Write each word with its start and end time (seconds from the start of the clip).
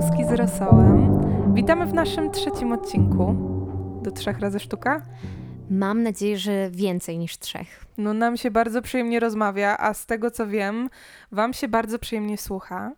Z 0.00 0.32
rosołem. 0.32 1.24
Witamy 1.54 1.86
w 1.86 1.94
naszym 1.94 2.30
trzecim 2.30 2.72
odcinku. 2.72 3.34
Do 4.02 4.10
trzech 4.10 4.38
razy 4.38 4.60
sztuka? 4.60 5.02
Mam 5.70 6.02
nadzieję, 6.02 6.38
że 6.38 6.70
więcej 6.70 7.18
niż 7.18 7.38
trzech. 7.38 7.84
No 7.96 8.14
nam 8.14 8.36
się 8.36 8.50
bardzo 8.50 8.82
przyjemnie 8.82 9.20
rozmawia, 9.20 9.76
a 9.78 9.94
z 9.94 10.06
tego 10.06 10.30
co 10.30 10.46
wiem, 10.46 10.90
wam 11.32 11.52
się 11.52 11.68
bardzo 11.68 11.98
przyjemnie 11.98 12.38
słucha. 12.38 12.92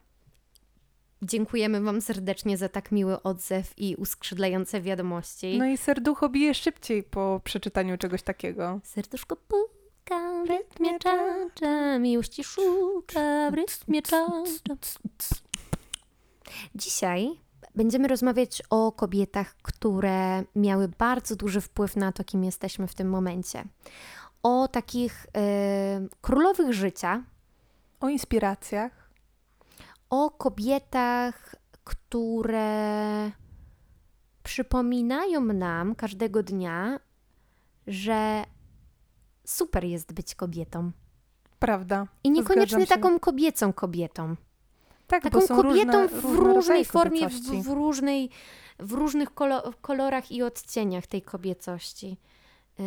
Dziękujemy 1.22 1.80
Wam 1.80 2.00
serdecznie 2.00 2.56
za 2.56 2.68
tak 2.68 2.92
miły 2.92 3.22
odzew 3.22 3.72
i 3.76 3.96
uskrzydlające 3.96 4.80
wiadomości. 4.80 5.58
No 5.58 5.66
i 5.66 5.76
serducho 5.76 6.28
bije 6.28 6.54
szybciej 6.54 7.02
po 7.02 7.40
przeczytaniu 7.44 7.98
czegoś 7.98 8.22
takiego. 8.22 8.80
Serduszko 8.84 9.36
puka 9.36 10.44
w 10.44 10.48
rytmie 10.48 10.98
czacza, 10.98 11.98
miłości 11.98 12.44
szuka 12.44 13.50
w 13.50 13.54
rytmie 13.54 14.02
czacza. 14.02 14.74
Dzisiaj 16.74 17.28
będziemy 17.74 18.08
rozmawiać 18.08 18.62
o 18.70 18.92
kobietach, 18.92 19.54
które 19.62 20.44
miały 20.56 20.88
bardzo 20.88 21.36
duży 21.36 21.60
wpływ 21.60 21.96
na 21.96 22.12
to, 22.12 22.24
kim 22.24 22.44
jesteśmy 22.44 22.86
w 22.86 22.94
tym 22.94 23.08
momencie. 23.10 23.64
O 24.42 24.68
takich 24.68 25.26
e, 25.36 25.40
królowych 26.20 26.72
życia, 26.72 27.22
O 28.00 28.08
inspiracjach. 28.08 29.10
o 30.10 30.30
kobietach, 30.30 31.54
które 31.84 33.30
przypominają 34.42 35.40
nam 35.40 35.94
każdego 35.94 36.42
dnia, 36.42 37.00
że 37.86 38.44
super 39.44 39.84
jest 39.84 40.12
być 40.12 40.34
kobietą. 40.34 40.90
Prawda. 41.58 42.06
I 42.24 42.30
niekoniecznie 42.30 42.86
taką 42.86 43.20
kobiecą 43.20 43.72
kobietą. 43.72 44.36
Tak, 45.10 45.22
Taką 45.22 45.40
kobietą 45.46 45.62
różne, 45.62 46.08
w 46.08 46.24
różne 46.24 46.54
różnej 46.54 46.84
formie, 46.84 47.28
w, 47.28 47.32
w, 47.62 47.66
różnej, 47.66 48.30
w 48.78 48.92
różnych 48.92 49.34
kolo, 49.34 49.72
kolorach 49.80 50.32
i 50.32 50.42
odcieniach 50.42 51.06
tej 51.06 51.22
kobiecości. 51.22 52.16
Yy, 52.78 52.84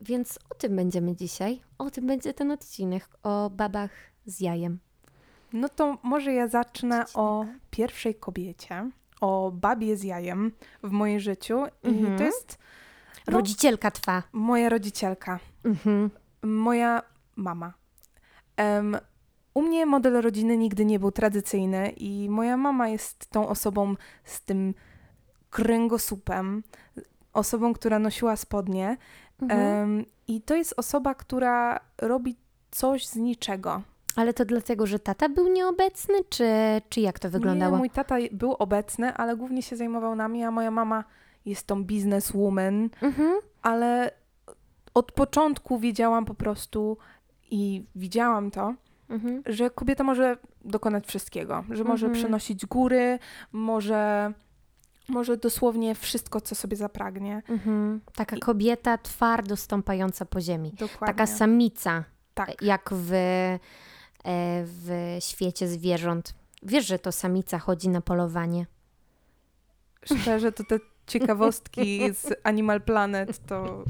więc 0.00 0.38
o 0.50 0.54
tym 0.54 0.76
będziemy 0.76 1.16
dzisiaj. 1.16 1.60
O 1.78 1.90
tym 1.90 2.06
będzie 2.06 2.34
ten 2.34 2.50
odcinek. 2.50 3.08
O 3.22 3.50
babach 3.50 3.90
z 4.26 4.40
jajem. 4.40 4.78
No 5.52 5.68
to 5.68 5.98
może 6.02 6.32
ja 6.32 6.48
zacznę 6.48 7.00
Odcinek. 7.02 7.18
o 7.18 7.46
pierwszej 7.70 8.14
kobiecie, 8.14 8.90
o 9.20 9.52
babie 9.54 9.96
z 9.96 10.02
jajem 10.02 10.52
w 10.82 10.90
moim 10.90 11.20
życiu. 11.20 11.58
I 11.84 11.88
Mhm. 11.88 12.18
to 12.18 12.24
jest 12.24 12.58
no, 13.26 13.32
Rodzicielka 13.32 13.90
twa. 13.90 14.22
moja 14.32 14.68
rodzicielka. 14.68 15.38
Mhm. 15.64 16.10
Moja 16.42 17.02
mama. 17.36 17.72
U 19.54 19.62
mnie 19.62 19.86
model 19.86 20.20
rodziny 20.22 20.56
nigdy 20.56 20.84
nie 20.84 20.98
był 20.98 21.10
tradycyjny 21.12 21.90
i 21.90 22.28
moja 22.30 22.56
mama 22.56 22.88
jest 22.88 23.26
tą 23.26 23.48
osobą 23.48 23.94
z 24.24 24.42
tym 24.42 24.74
kręgosłupem, 25.50 26.62
osobą, 27.32 27.72
która 27.72 27.98
nosiła 27.98 28.36
spodnie. 28.36 28.96
Mhm. 29.42 29.60
Em, 29.60 30.04
I 30.28 30.40
to 30.42 30.54
jest 30.56 30.74
osoba, 30.76 31.14
która 31.14 31.80
robi 31.98 32.36
coś 32.70 33.06
z 33.06 33.16
niczego. 33.16 33.82
Ale 34.16 34.34
to 34.34 34.44
dlatego, 34.44 34.86
że 34.86 34.98
tata 34.98 35.28
był 35.28 35.48
nieobecny, 35.48 36.14
czy, 36.28 36.46
czy 36.88 37.00
jak 37.00 37.18
to 37.18 37.30
wyglądało? 37.30 37.72
Nie, 37.72 37.78
mój 37.78 37.90
tata 37.90 38.16
był 38.32 38.52
obecny, 38.52 39.14
ale 39.14 39.36
głównie 39.36 39.62
się 39.62 39.76
zajmował 39.76 40.16
nami, 40.16 40.44
a 40.44 40.50
moja 40.50 40.70
mama 40.70 41.04
jest 41.46 41.66
tą 41.66 41.84
bizneswoman, 41.84 42.88
Mhm. 43.02 43.34
ale 43.62 44.10
od 44.94 45.12
początku 45.12 45.78
wiedziałam 45.78 46.24
po 46.24 46.34
prostu 46.34 46.96
i 47.50 47.84
widziałam 47.94 48.50
to, 48.50 48.74
Mhm. 49.08 49.42
że 49.46 49.70
kobieta 49.70 50.04
może 50.04 50.36
dokonać 50.64 51.06
wszystkiego, 51.06 51.64
że 51.70 51.84
może 51.84 52.06
Mhm. 52.06 52.22
przenosić 52.22 52.66
góry, 52.66 53.18
może, 53.52 54.32
może 55.08 55.36
dosłownie 55.36 55.94
wszystko, 55.94 56.40
co 56.40 56.54
sobie 56.54 56.76
zapragnie. 56.76 57.42
Mhm. 57.48 58.00
Taka 58.14 58.36
I- 58.36 58.40
kobieta 58.40 58.98
twardo 58.98 59.56
stąpająca 59.56 60.24
po 60.24 60.40
ziemi. 60.40 60.70
Dokładnie. 60.78 61.06
Taka 61.06 61.26
samica, 61.26 62.04
tak. 62.34 62.62
jak 62.62 62.90
w, 62.92 63.12
e, 63.12 63.58
w 64.64 65.16
świecie 65.20 65.68
zwierząt. 65.68 66.34
Wiesz, 66.62 66.86
że 66.86 66.98
to 66.98 67.12
samica 67.12 67.58
chodzi 67.58 67.88
na 67.88 68.00
polowanie. 68.00 68.66
Szczerze, 70.04 70.52
to 70.52 70.64
te 70.64 70.78
ciekawostki 71.06 72.00
z 72.22 72.32
Animal 72.44 72.80
Planet 72.80 73.46
to 73.46 73.84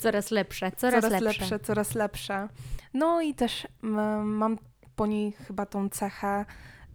Coraz 0.00 0.30
lepsze, 0.30 0.72
coraz, 0.72 1.04
coraz 1.04 1.22
lepsze. 1.22 1.40
lepsze, 1.40 1.58
coraz 1.58 1.94
lepsze. 1.94 2.48
No 2.94 3.20
i 3.20 3.34
też 3.34 3.66
mam 4.22 4.58
po 4.96 5.06
niej 5.06 5.32
chyba 5.32 5.66
tą 5.66 5.88
cechę 5.88 6.44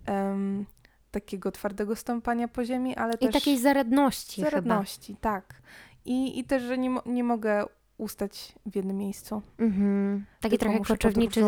em, 0.06 0.66
takiego 1.12 1.52
twardego 1.52 1.96
stąpania 1.96 2.48
po 2.48 2.66
ziemi, 2.66 2.96
ale 2.96 3.14
I 3.14 3.18
też 3.18 3.34
takiej 3.34 3.58
zaradności, 3.58 4.42
zaradności, 4.42 5.16
tak. 5.22 5.62
I, 6.06 6.40
I 6.40 6.44
też, 6.44 6.64
że 6.64 6.78
nie, 6.78 6.96
nie 7.06 7.24
mogę 7.24 7.66
ustać 7.98 8.56
w 8.66 8.76
jednym 8.76 8.98
miejscu. 8.98 9.42
chyba. 9.58 9.70
Mhm. 9.70 10.26
Taki 10.40 10.58
Tylko 10.58 10.74
trochę 10.74 10.86
koczowniczy. 10.86 11.42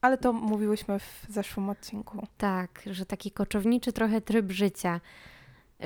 Ale 0.00 0.18
to 0.18 0.32
mówiłyśmy 0.32 0.98
w 0.98 1.26
zeszłym 1.28 1.70
odcinku. 1.70 2.26
Tak, 2.38 2.82
że 2.86 3.06
taki 3.06 3.30
koczowniczy 3.30 3.92
trochę 3.92 4.20
tryb 4.20 4.50
życia. 4.52 5.00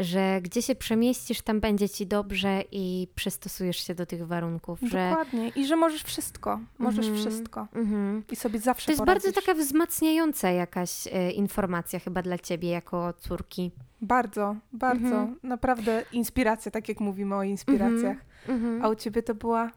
Że 0.01 0.41
gdzie 0.43 0.63
się 0.63 0.75
przemieścisz, 0.75 1.41
tam 1.43 1.61
będzie 1.61 1.89
ci 1.89 2.07
dobrze 2.07 2.63
i 2.73 3.09
przystosujesz 3.15 3.87
się 3.87 3.95
do 3.95 4.07
tych 4.07 4.27
warunków. 4.27 4.79
Że, 4.83 5.09
Dokładnie. 5.11 5.49
I 5.49 5.67
że 5.67 5.77
możesz 5.77 6.03
wszystko. 6.03 6.61
Możesz 6.79 7.07
Mhm. 7.07 7.17
wszystko. 7.27 7.67
Mhm. 7.75 8.23
I 8.33 8.37
sobie 8.37 8.59
zawsze 8.59 8.87
To 8.87 8.93
jest 8.93 9.03
poradzisz. 9.03 9.25
bardzo 9.25 9.41
taka 9.41 9.55
wzmacniająca 9.59 10.51
jakaś 10.51 11.07
e, 11.07 11.31
informacja 11.31 11.99
chyba 11.99 12.23
dla 12.23 12.39
ciebie 12.39 12.69
jako 12.69 13.13
córki. 13.13 13.71
Bardzo, 14.01 14.57
bardzo. 14.73 15.07
Mhm. 15.07 15.37
Naprawdę 15.43 16.05
inspiracja, 16.13 16.71
tak 16.71 16.89
jak 16.89 17.01
mówimy 17.01 17.35
o 17.35 17.43
inspiracjach. 17.43 18.17
Mhm. 18.49 18.85
A 18.85 18.89
u 18.89 18.95
ciebie 18.95 19.23
to 19.23 19.35
była 19.35 19.71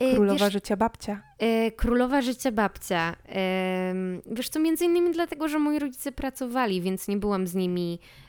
E, 0.00 0.14
królowa 0.14 0.44
wiesz, 0.44 0.52
życia 0.52 0.76
babcia. 0.76 1.22
e, 1.38 1.70
królowa 1.70 2.22
życia 2.22 2.52
babcia. 2.52 3.16
Em, 3.26 4.22
wiesz 4.26 4.48
co, 4.48 4.60
między 4.60 4.84
innymi 4.84 5.10
dlatego, 5.12 5.48
że 5.48 5.58
moi 5.58 5.78
rodzice 5.78 6.12
pracowali, 6.12 6.80
więc 6.82 7.08
nie 7.08 7.16
byłam 7.16 7.46
z 7.46 7.54
nimi 7.54 7.98
e, 7.98 8.23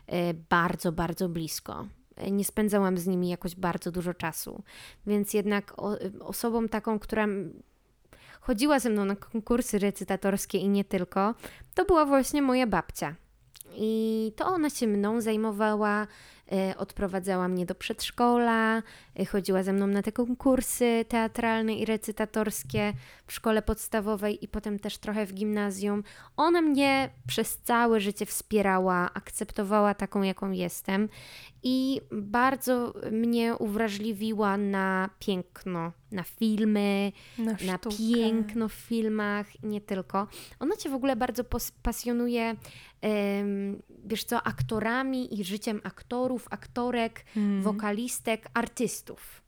bardzo, 0.50 0.92
bardzo 0.92 1.30
blisko. 1.30 1.88
E, 2.16 2.32
Nie 2.32 2.46
spędzałam 2.46 2.98
z 2.98 3.08
nimi 3.08 3.30
jakoś 3.30 3.56
bardzo 3.56 3.92
dużo 3.92 4.14
czasu. 4.14 4.64
Więc 5.08 5.34
jednak 5.34 5.74
o, 5.78 5.98
osobą 6.20 6.68
taką, 6.68 7.00
która 7.00 7.28
chodziła 8.42 8.80
ze 8.80 8.90
mną 8.90 9.06
na 9.06 9.16
konkursy 9.16 9.80
recytatorskie 9.80 10.58
i 10.58 10.70
nie 10.70 10.84
tylko, 10.84 11.36
to 11.74 11.86
była 11.86 12.06
właśnie 12.06 12.42
moja 12.42 12.68
babcia. 12.68 13.16
I 13.78 14.32
to 14.36 14.46
ona 14.46 14.70
się 14.70 14.88
mną 14.88 15.22
zajmowała, 15.22 16.02
e, 16.02 16.08
odprowadzała 16.78 17.47
mnie 17.47 17.66
do 17.66 17.75
przedszkola, 17.75 18.83
e, 19.19 19.25
chodziła 19.25 19.63
ze 19.63 19.73
mną 19.73 19.88
na 19.88 20.01
te 20.01 20.11
konkursy 20.11 21.06
teatralne 21.09 21.73
i 21.73 21.85
recytatorskie 21.85 22.94
w 23.28 23.33
szkole 23.33 23.61
podstawowej 23.61 24.44
i 24.45 24.47
potem 24.47 24.79
też 24.79 24.97
trochę 24.97 25.25
w 25.25 25.33
gimnazjum. 25.33 26.03
Ona 26.38 26.61
mnie 26.61 27.09
przez 27.28 27.57
całe 27.57 28.00
życie 28.00 28.25
wspierała, 28.25 29.09
akceptowała 29.13 29.94
taką, 29.94 30.22
jaką 30.22 30.51
jestem 30.51 31.09
i 31.63 32.01
bardzo 32.11 32.94
mnie 33.12 33.56
uwrażliwiła 33.56 34.57
na 34.57 35.09
piękno, 35.19 35.91
na 36.12 36.23
filmy, 36.23 37.12
Na, 37.38 37.51
na 37.51 37.79
piękno 37.97 38.69
w 38.69 38.73
filmach, 38.73 39.63
nie 39.63 39.81
tylko. 39.81 40.27
Ona 40.59 40.75
cię 40.75 40.89
w 40.89 40.94
ogóle 40.94 41.16
bardzo 41.16 41.44
pasjonuje, 41.83 42.56
wiesz 44.06 44.24
co, 44.24 44.44
aktorami 44.44 45.40
i 45.40 45.44
życiem 45.44 45.82
aktorów, 45.84 46.48
aktorek, 46.50 47.26
Mm. 47.38 47.62
wokalistek, 47.64 48.48
artystów. 48.54 49.42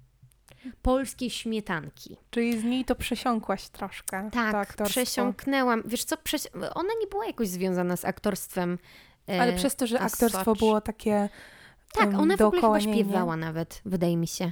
Polskiej 0.81 1.29
śmietanki. 1.29 2.17
Czyli 2.29 2.59
z 2.59 2.63
niej 2.63 2.85
to 2.85 2.95
przesiąkłaś 2.95 3.69
troszkę. 3.69 4.29
Tak, 4.33 4.75
przesiąknęłam. 4.83 5.83
Wiesz 5.85 6.03
co, 6.03 6.15
przesi- 6.15 6.49
ona 6.75 6.89
nie 7.01 7.07
była 7.07 7.25
jakoś 7.25 7.47
związana 7.47 7.95
z 7.97 8.05
aktorstwem. 8.05 8.77
e, 9.29 9.41
Ale 9.41 9.53
przez 9.53 9.75
to, 9.75 9.87
że 9.87 9.99
aktorstwo 9.99 10.43
such. 10.45 10.57
było 10.59 10.81
takie 10.81 11.29
Tak, 11.93 12.13
ona 12.13 12.37
w 12.37 12.41
ogóle 12.41 12.61
chyba 12.61 12.77
niej, 12.77 12.87
nie? 12.87 12.93
śpiewała 12.93 13.37
nawet, 13.37 13.81
wydaje 13.85 14.17
mi 14.17 14.27
się. 14.27 14.51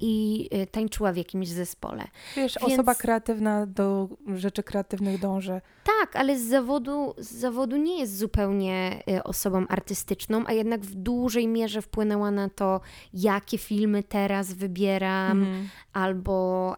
I 0.00 0.48
e, 0.52 0.66
tańczyła 0.66 1.12
w 1.12 1.16
jakimś 1.16 1.48
zespole. 1.48 2.04
Wiesz, 2.36 2.56
Więc- 2.60 2.72
osoba 2.72 2.94
kreatywna 2.94 3.66
do 3.66 4.08
rzeczy 4.34 4.62
kreatywnych 4.62 5.20
dąży. 5.20 5.60
Tak, 5.84 6.16
ale 6.16 6.38
z 6.38 6.42
zawodu, 6.48 7.14
z 7.18 7.32
zawodu 7.34 7.76
nie 7.76 7.98
jest 7.98 8.16
zupełnie 8.18 9.02
y, 9.10 9.22
osobą 9.24 9.66
artystyczną, 9.68 10.44
a 10.46 10.52
jednak 10.52 10.80
w 10.80 10.94
dużej 10.94 11.48
mierze 11.48 11.82
wpłynęła 11.82 12.30
na 12.30 12.48
to, 12.48 12.80
jakie 13.14 13.58
filmy 13.58 14.02
teraz 14.02 14.52
wybieram, 14.52 15.42
Mhm. 15.42 15.68
albo 15.92 16.76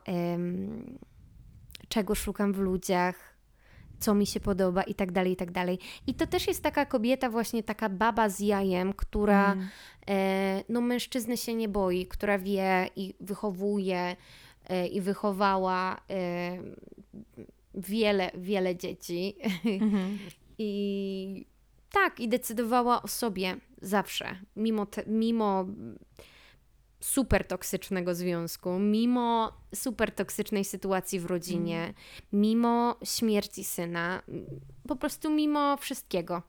czego 1.89 2.15
szukam 2.15 2.53
w 2.53 2.59
ludziach, 2.59 3.30
co 4.01 4.15
mi 4.15 4.27
się 4.27 4.41
podoba 4.41 4.83
i 4.83 4.95
tak 4.95 5.13
dalej, 5.13 5.33
i 5.33 5.37
tak 5.37 5.51
dalej. 5.51 5.79
I 6.07 6.15
to 6.15 6.27
też 6.27 6.47
jest 6.49 6.63
taka 6.63 6.87
kobieta, 6.87 7.31
właśnie 7.31 7.63
taka 7.63 7.89
baba 7.89 8.29
z 8.29 8.41
jajem, 8.41 8.93
która 8.93 9.53
Mm. 9.53 9.69
e, 10.09 10.65
no 10.69 10.81
mężczyzny 10.81 11.37
się 11.37 11.55
nie 11.55 11.69
boi, 11.69 12.07
która 12.07 12.39
wie 12.39 12.89
i 12.97 13.15
wychowuje 13.21 14.17
e, 14.69 14.87
i 14.87 15.01
wychowała 15.01 16.01
e, 16.11 16.59
wiele, 17.75 18.31
wiele 18.35 18.77
dzieci 18.77 19.37
Mhm. 19.65 20.19
i 20.59 21.47
Tak, 21.93 22.21
i 22.21 22.29
decydowała 22.29 23.03
o 23.03 23.09
sobie 23.09 23.57
zawsze, 23.83 24.37
mimo, 24.57 24.87
te, 24.87 25.03
mimo 25.07 25.67
super 27.01 27.47
toksycznego 27.47 28.15
związku, 28.15 28.79
mimo 28.79 29.53
super 29.75 30.15
toksycznej 30.15 30.65
sytuacji 30.65 31.21
w 31.21 31.27
rodzinie, 31.27 31.83
mm. 31.83 31.95
mimo 32.33 32.97
śmierci 33.05 33.65
syna, 33.65 34.23
po 34.89 34.97
prostu 34.97 35.31
mimo 35.31 35.77
wszystkiego. 35.77 36.43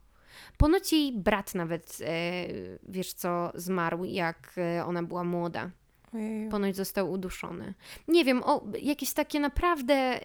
Ponoć 0.58 0.94
jej 0.94 1.14
brat 1.14 1.56
nawet, 1.56 1.98
e, 2.02 2.48
wiesz 2.84 3.14
co, 3.14 3.52
zmarł, 3.56 4.04
jak 4.04 4.54
e, 4.58 4.86
ona 4.86 5.04
była 5.04 5.24
młoda. 5.24 5.72
Ponoć 6.52 6.76
został 6.76 7.12
uduszony. 7.12 7.74
Nie 8.08 8.26
wiem, 8.26 8.44
o, 8.44 8.64
jakieś 8.82 9.14
takie 9.14 9.40
naprawdę... 9.40 10.20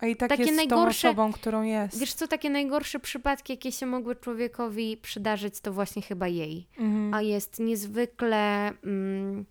A 0.00 0.06
i 0.06 0.16
tak 0.16 0.28
takie 0.28 0.42
jest 0.42 0.56
najgorsze, 0.56 1.02
tą 1.02 1.08
osobą, 1.08 1.32
którą 1.32 1.62
jest. 1.62 1.98
Wiesz 1.98 2.14
co, 2.14 2.28
takie 2.28 2.50
najgorsze 2.50 3.00
przypadki, 3.00 3.52
jakie 3.52 3.72
się 3.72 3.86
mogły 3.86 4.16
człowiekowi 4.16 4.96
przydarzyć, 4.96 5.60
to 5.60 5.72
właśnie 5.72 6.02
chyba 6.02 6.28
jej. 6.28 6.66
Mhm. 6.78 7.14
A 7.14 7.22
jest 7.22 7.60
niezwykle, 7.60 8.72
mm, 8.84 9.44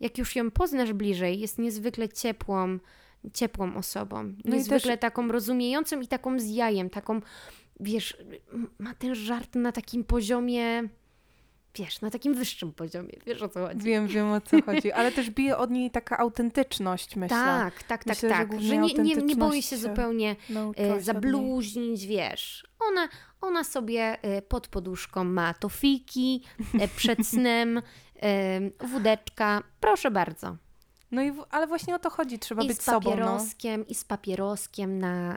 jak 0.00 0.18
już 0.18 0.36
ją 0.36 0.50
poznasz 0.50 0.92
bliżej, 0.92 1.40
jest 1.40 1.58
niezwykle 1.58 2.08
ciepłą, 2.08 2.78
ciepłą 3.34 3.76
osobą. 3.76 4.22
No 4.44 4.54
niezwykle 4.54 4.92
też... 4.92 5.00
taką 5.00 5.28
rozumiejącą 5.28 6.00
i 6.00 6.08
taką 6.08 6.38
z 6.38 6.48
jajem, 6.48 6.90
taką, 6.90 7.20
wiesz, 7.80 8.16
ma 8.78 8.94
ten 8.94 9.14
żart 9.14 9.54
na 9.54 9.72
takim 9.72 10.04
poziomie 10.04 10.88
wiesz, 11.74 12.00
na 12.00 12.10
takim 12.10 12.34
wyższym 12.34 12.72
poziomie, 12.72 13.12
wiesz 13.26 13.42
o 13.42 13.48
co 13.48 13.66
chodzi. 13.66 13.80
Wiem, 13.80 14.06
wiem 14.06 14.32
o 14.32 14.40
co 14.40 14.62
chodzi, 14.62 14.92
ale 14.92 15.12
też 15.12 15.30
bije 15.30 15.56
od 15.56 15.70
niej 15.70 15.90
taka 15.90 16.18
autentyczność, 16.18 17.16
myślę. 17.16 17.36
Tak, 17.36 17.82
tak, 17.82 18.06
myślę, 18.06 18.28
tak, 18.28 18.50
tak, 18.50 18.60
że, 18.60 18.66
że 18.68 18.76
nie, 18.76 18.94
nie, 18.94 19.14
nie 19.14 19.36
boi 19.36 19.62
się 19.62 19.76
zupełnie 19.76 20.36
e, 20.76 21.00
zabluźnić, 21.00 22.06
wiesz. 22.06 22.66
Ona, 22.80 23.08
ona 23.40 23.64
sobie 23.64 24.18
e, 24.22 24.42
pod 24.42 24.68
poduszką 24.68 25.24
ma 25.24 25.54
tofiki, 25.54 26.42
e, 26.80 26.88
przed 26.88 27.26
snem, 27.32 27.82
wódeczka, 28.80 29.62
proszę 29.80 30.10
bardzo. 30.10 30.56
No 31.10 31.22
i, 31.22 31.32
ale 31.50 31.66
właśnie 31.66 31.94
o 31.94 31.98
to 31.98 32.10
chodzi, 32.10 32.38
trzeba 32.38 32.62
I 32.62 32.68
być 32.68 32.82
sobą. 32.82 32.98
I 32.98 33.02
z 33.02 33.04
papieroskiem, 33.04 33.80
no. 33.80 33.86
i 33.88 33.94
z 33.94 34.04
papieroskiem 34.04 34.98
na, 34.98 35.36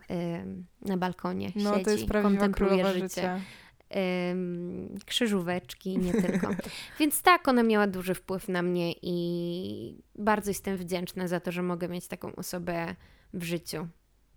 na 0.81 0.97
balkonie 0.97 1.51
No 1.55 1.73
siedzi, 1.73 1.85
to 1.85 1.91
jest 1.91 2.05
prawdziwa 2.05 2.49
królowa 2.49 2.93
życie. 2.93 3.07
życia 3.07 3.39
krzyżóweczki, 5.05 5.97
nie 5.97 6.13
tylko. 6.13 6.47
Więc 6.99 7.21
tak, 7.21 7.47
ona 7.47 7.63
miała 7.63 7.87
duży 7.87 8.13
wpływ 8.13 8.47
na 8.47 8.61
mnie 8.61 8.93
i 9.01 10.03
bardzo 10.15 10.49
jestem 10.49 10.77
wdzięczna 10.77 11.27
za 11.27 11.39
to, 11.39 11.51
że 11.51 11.61
mogę 11.61 11.87
mieć 11.87 12.07
taką 12.07 12.35
osobę 12.35 12.95
w 13.33 13.43
życiu. 13.43 13.87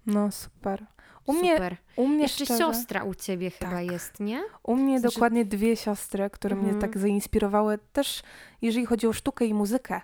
No 0.06 0.32
super. 0.32 0.86
U 1.26 1.34
super. 1.34 1.72
mnie, 1.72 1.76
u 1.96 2.08
mnie 2.08 2.22
Jeszcze 2.22 2.44
szczerze, 2.44 2.58
siostra 2.58 3.04
u 3.04 3.14
ciebie 3.14 3.50
tak. 3.50 3.68
chyba 3.68 3.80
jest, 3.80 4.20
nie? 4.20 4.42
U 4.62 4.76
mnie 4.76 5.00
znaczy... 5.00 5.14
dokładnie 5.14 5.44
dwie 5.44 5.76
siostry, 5.76 6.30
które 6.30 6.56
mnie 6.56 6.72
mhm. 6.72 6.80
tak 6.80 6.98
zainspirowały 6.98 7.78
też, 7.92 8.22
jeżeli 8.62 8.86
chodzi 8.86 9.06
o 9.06 9.12
sztukę 9.12 9.44
i 9.44 9.54
muzykę. 9.54 10.00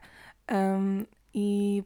Um, 0.53 1.07
I 1.35 1.83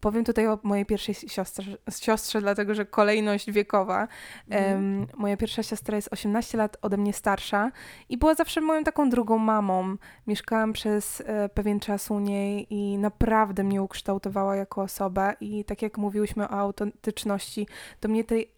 Powiem 0.00 0.24
tutaj 0.24 0.46
o 0.46 0.58
mojej 0.62 0.86
pierwszej 0.86 1.14
siostrze, 1.14 1.76
siostrze 2.00 2.40
dlatego 2.40 2.74
że 2.74 2.86
kolejność 2.86 3.50
wiekowa. 3.50 4.08
Mm. 4.48 4.74
Um, 4.74 5.06
moja 5.16 5.36
pierwsza 5.36 5.62
siostra 5.62 5.96
jest 5.96 6.12
18 6.12 6.58
lat 6.58 6.76
ode 6.82 6.96
mnie 6.96 7.12
starsza 7.12 7.72
i 8.08 8.18
była 8.18 8.34
zawsze 8.34 8.60
moją 8.60 8.84
taką 8.84 9.10
drugą 9.10 9.38
mamą. 9.38 9.96
Mieszkałam 10.26 10.72
przez 10.72 11.22
e, 11.26 11.48
pewien 11.48 11.80
czas 11.80 12.10
u 12.10 12.18
niej 12.18 12.66
i 12.70 12.98
naprawdę 12.98 13.64
mnie 13.64 13.82
ukształtowała 13.82 14.56
jako 14.56 14.82
osobę. 14.82 15.34
I 15.40 15.64
tak 15.64 15.82
jak 15.82 15.98
mówiłyśmy 15.98 16.44
o 16.44 16.50
autentyczności, 16.50 17.66
to 18.00 18.08
mnie 18.08 18.24
tej 18.24 18.52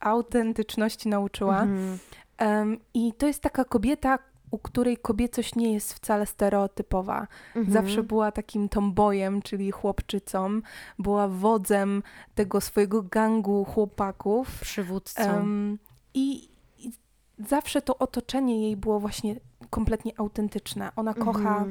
autentyczności 0.00 1.08
nauczyła. 1.08 1.62
Mm. 1.62 1.98
Um, 2.40 2.78
I 2.94 3.12
to 3.12 3.26
jest 3.26 3.42
taka 3.42 3.64
kobieta, 3.64 4.18
u 4.52 4.58
której 4.58 4.96
kobiecość 4.96 5.54
nie 5.54 5.72
jest 5.72 5.94
wcale 5.94 6.26
stereotypowa. 6.26 7.26
Mhm. 7.56 7.72
Zawsze 7.72 8.02
była 8.02 8.32
takim 8.32 8.68
tombojem, 8.68 9.42
czyli 9.42 9.70
chłopczycą, 9.70 10.60
była 10.98 11.28
wodzem 11.28 12.02
tego 12.34 12.60
swojego 12.60 13.02
gangu 13.02 13.64
chłopaków. 13.64 14.60
Przywódcą. 14.60 15.36
Um, 15.36 15.78
i, 16.14 16.48
i, 16.78 16.90
zawsze 17.38 17.82
to 17.82 17.98
otoczenie 17.98 18.62
jej 18.62 18.76
było 18.76 19.00
właśnie 19.00 19.36
kompletnie 19.70 20.12
autentyczne. 20.16 20.92
Ona 20.96 21.10
mhm. 21.10 21.26
kocha 21.26 21.64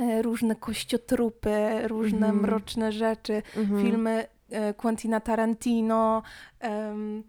e, 0.00 0.22
różne 0.22 0.56
kościotrupy, 0.56 1.88
różne 1.88 2.26
mhm. 2.26 2.40
mroczne 2.40 2.92
rzeczy, 2.92 3.42
mhm. 3.56 3.82
filmy 3.82 4.26
e, 4.50 4.74
Quentina 4.74 5.20
Tarantino, 5.20 6.22
um, 6.62 7.22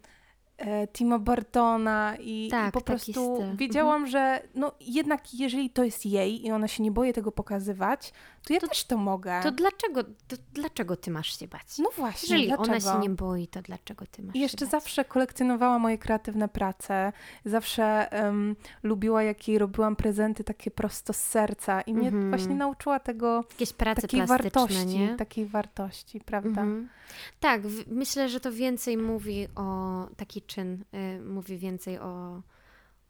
e, 0.58 0.88
Tima 0.88 1.20
Bartona 1.20 2.16
i, 2.20 2.48
tak, 2.52 2.70
i 2.70 2.72
po 2.72 2.82
prostu 2.82 3.44
wiedziałam, 3.56 4.04
mhm. 4.04 4.12
że 4.12 4.42
no 4.56 4.72
jednak 4.80 5.34
jeżeli 5.34 5.70
to 5.70 5.84
jest 5.84 6.06
jej 6.06 6.46
i 6.46 6.52
ona 6.52 6.68
się 6.68 6.84
nie 6.84 6.92
boje 6.92 7.14
tego 7.14 7.32
pokazywać, 7.32 8.14
to 8.46 8.54
ja 8.54 8.60
to, 8.60 8.68
też 8.68 8.84
to 8.84 8.98
mogę. 8.98 9.40
To 9.44 9.52
dlaczego, 9.52 10.04
to 10.04 10.36
dlaczego 10.54 10.96
ty 10.96 11.12
masz 11.12 11.40
się 11.40 11.48
bać? 11.48 11.78
No 11.80 11.90
właśnie, 11.98 12.30
Jeżeli 12.30 12.48
dlaczego? 12.48 12.70
ona 12.70 12.80
się 12.80 13.00
nie 13.00 13.10
boi, 13.10 13.48
to 13.48 13.62
dlaczego 13.62 14.06
ty 14.12 14.24
masz 14.24 14.36
I 14.36 14.40
jeszcze 14.40 14.58
się 14.58 14.66
bać? 14.66 14.72
zawsze 14.72 15.06
kolekcjonowała 15.06 15.80
moje 15.80 15.98
kreatywne 15.98 16.48
prace. 16.50 17.14
Zawsze 17.46 18.08
um, 18.24 18.56
lubiła, 18.84 19.24
jak 19.24 19.48
jej 19.48 19.58
robiłam 19.58 19.96
prezenty 19.96 20.44
takie 20.44 20.72
prosto 20.72 21.14
z 21.14 21.18
serca 21.18 21.82
i 21.82 21.94
mnie 21.94 22.08
mhm. 22.08 22.30
właśnie 22.30 22.56
nauczyła 22.56 23.00
tego 23.00 23.44
Jakieś 23.52 23.74
prace 23.74 24.02
takiej 24.02 24.26
wartości, 24.26 24.86
nie? 24.86 25.16
takiej 25.16 25.46
wartości, 25.46 26.20
prawda? 26.20 26.62
Mhm. 26.62 26.90
Tak, 27.40 27.62
myślę, 27.88 28.30
że 28.30 28.40
to 28.40 28.52
więcej 28.52 28.98
mówi 28.98 29.48
o 29.56 30.08
taki 30.18 30.42
czyn, 30.46 30.84
y, 30.94 31.22
mówi 31.24 31.58
więcej 31.58 32.00
o 32.00 32.42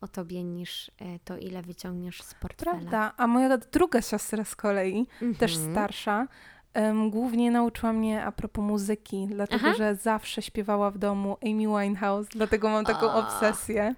o 0.02 0.08
tobie 0.08 0.44
niż 0.44 0.92
e, 1.00 1.20
to, 1.20 1.38
ile 1.38 1.62
wyciągniesz 1.62 2.22
z 2.22 2.34
portfela. 2.34 2.72
Prawda, 2.72 3.14
a 3.18 3.28
moja 3.28 3.58
druga 3.58 4.02
siostra 4.02 4.44
z 4.44 4.56
kolei, 4.56 5.08
mm-hmm. 5.22 5.38
też 5.38 5.56
starsza, 5.56 6.28
um, 6.76 7.10
głównie 7.10 7.52
nauczyła 7.52 7.94
mnie 7.94 8.24
a 8.24 8.32
propos 8.32 8.66
muzyki, 8.66 9.28
dlatego 9.28 9.68
Aha. 9.68 9.76
że 9.78 9.96
zawsze 9.96 10.42
śpiewała 10.42 10.92
w 10.92 10.98
domu 10.98 11.38
Amy 11.44 11.68
Winehouse, 11.68 12.28
dlatego 12.30 12.70
mam 12.70 12.86
taką 12.86 13.06
oh. 13.06 13.16
obsesję. 13.16 13.96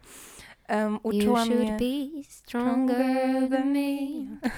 Um, 0.69 0.99
uczyła 1.03 1.45
you 1.45 1.55
mnie 1.55 1.77
be 1.79 2.23
stronger 2.23 3.49
than 3.49 3.73
me. 3.73 3.87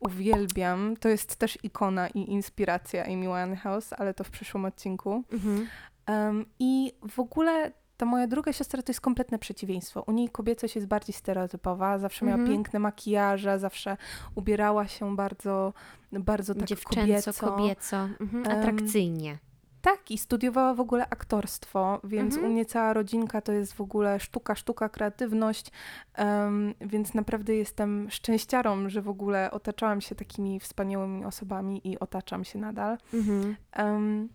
Uwielbiam. 0.00 0.96
To 1.00 1.08
jest 1.08 1.36
też 1.36 1.58
ikona 1.62 2.08
i 2.08 2.30
inspiracja 2.30 3.04
Amy 3.04 3.26
Winehouse, 3.26 3.92
ale 3.92 4.14
to 4.14 4.24
w 4.24 4.30
przyszłym 4.30 4.64
odcinku. 4.64 5.24
Mm-hmm. 5.32 5.66
Um, 6.10 6.46
I 6.58 6.92
w 7.08 7.18
ogóle 7.18 7.72
ta 7.96 8.06
moja 8.06 8.26
druga 8.26 8.52
siostra 8.52 8.82
to 8.82 8.90
jest 8.90 9.00
kompletne 9.00 9.38
przeciwieństwo. 9.38 10.04
U 10.06 10.12
niej 10.12 10.28
kobiecość 10.28 10.74
jest 10.74 10.88
bardziej 10.88 11.14
stereotypowa, 11.14 11.98
zawsze 11.98 12.24
miała 12.24 12.38
mm 12.38 12.50
piękne 12.50 12.78
makijaże, 12.78 13.58
zawsze 13.58 13.96
ubierała 14.34 14.86
się 14.86 15.16
bardzo, 15.16 15.72
bardzo 16.12 16.54
tak 16.54 16.64
Dziewczęco, 16.64 17.32
kobieco. 17.32 17.50
kobieco. 17.50 17.96
Mhm, 18.20 18.58
atrakcyjnie. 18.58 19.30
Um, 19.30 19.38
tak, 19.80 20.10
i 20.10 20.18
studiowała 20.18 20.74
w 20.74 20.80
ogóle 20.80 21.08
aktorstwo, 21.10 22.00
więc 22.04 22.34
mhm. 22.34 22.50
u 22.50 22.54
mnie 22.54 22.64
cała 22.64 22.92
rodzinka 22.92 23.40
to 23.40 23.52
jest 23.52 23.72
w 23.72 23.80
ogóle 23.80 24.20
sztuka, 24.20 24.54
sztuka, 24.54 24.88
kreatywność, 24.88 25.70
um, 26.18 26.74
więc 26.80 27.14
naprawdę 27.14 27.54
jestem 27.54 28.10
szczęściarą, 28.10 28.88
że 28.88 29.02
w 29.02 29.08
ogóle 29.08 29.50
otaczałam 29.50 30.00
się 30.00 30.14
takimi 30.14 30.60
wspaniałymi 30.60 31.24
osobami 31.24 31.88
i 31.88 31.98
otaczam 31.98 32.44
się 32.44 32.58
nadal. 32.58 32.98
Mhm. 33.14 33.56
Um, 33.78 34.28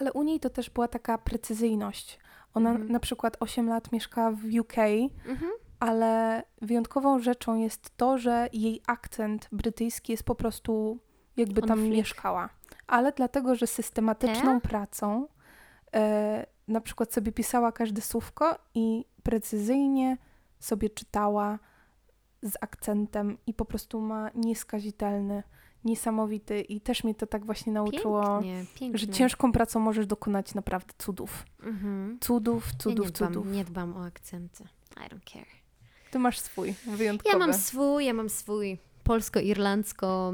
ale 0.00 0.12
u 0.12 0.22
niej 0.22 0.40
to 0.40 0.50
też 0.50 0.70
była 0.70 0.88
taka 0.88 1.18
precyzyjność. 1.18 2.18
Ona 2.54 2.70
mhm. 2.70 2.92
na 2.92 3.00
przykład 3.00 3.36
8 3.40 3.68
lat 3.68 3.92
mieszkała 3.92 4.30
w 4.30 4.44
UK, 4.60 4.78
mhm. 5.26 5.52
ale 5.80 6.42
wyjątkową 6.62 7.18
rzeczą 7.18 7.58
jest 7.58 7.96
to, 7.96 8.18
że 8.18 8.48
jej 8.52 8.80
akcent 8.86 9.48
brytyjski 9.52 10.12
jest 10.12 10.24
po 10.24 10.34
prostu 10.34 10.98
jakby 11.36 11.60
On 11.60 11.68
tam 11.68 11.78
flick. 11.78 11.96
mieszkała. 11.96 12.48
Ale 12.86 13.12
dlatego, 13.12 13.54
że 13.54 13.66
systematyczną 13.66 14.60
pracą 14.60 15.28
e, 15.94 16.46
na 16.68 16.80
przykład 16.80 17.12
sobie 17.12 17.32
pisała 17.32 17.72
każde 17.72 18.00
słówko 18.00 18.58
i 18.74 19.04
precyzyjnie 19.22 20.16
sobie 20.60 20.90
czytała 20.90 21.58
z 22.42 22.54
akcentem 22.60 23.38
i 23.46 23.54
po 23.54 23.64
prostu 23.64 24.00
ma 24.00 24.30
nieskazitelny 24.34 25.42
niesamowity 25.84 26.60
i 26.60 26.80
też 26.80 27.04
mnie 27.04 27.14
to 27.14 27.26
tak 27.26 27.46
właśnie 27.46 27.72
nauczyło, 27.72 28.42
pięknie, 28.42 28.64
pięknie. 28.74 28.98
że 28.98 29.08
ciężką 29.08 29.52
pracą 29.52 29.80
możesz 29.80 30.06
dokonać 30.06 30.54
naprawdę 30.54 30.94
cudów. 30.98 31.44
Mhm. 31.62 32.18
Cudów, 32.20 32.72
cudów, 32.78 33.04
ja 33.04 33.10
nie 33.10 33.12
cudów. 33.12 33.44
Dbam, 33.44 33.52
nie 33.52 33.64
dbam 33.64 33.96
o 33.96 34.04
akcenty. 34.04 34.64
I 34.96 35.08
don't 35.08 35.32
care. 35.32 35.46
Ty 36.10 36.18
masz 36.18 36.40
swój, 36.40 36.74
wyjątkowy. 36.86 37.32
Ja 37.32 37.46
mam 37.46 37.54
swój, 37.54 38.04
ja 38.04 38.14
mam 38.14 38.30
swój 38.30 38.78
polsko-irlandzko 39.04 40.32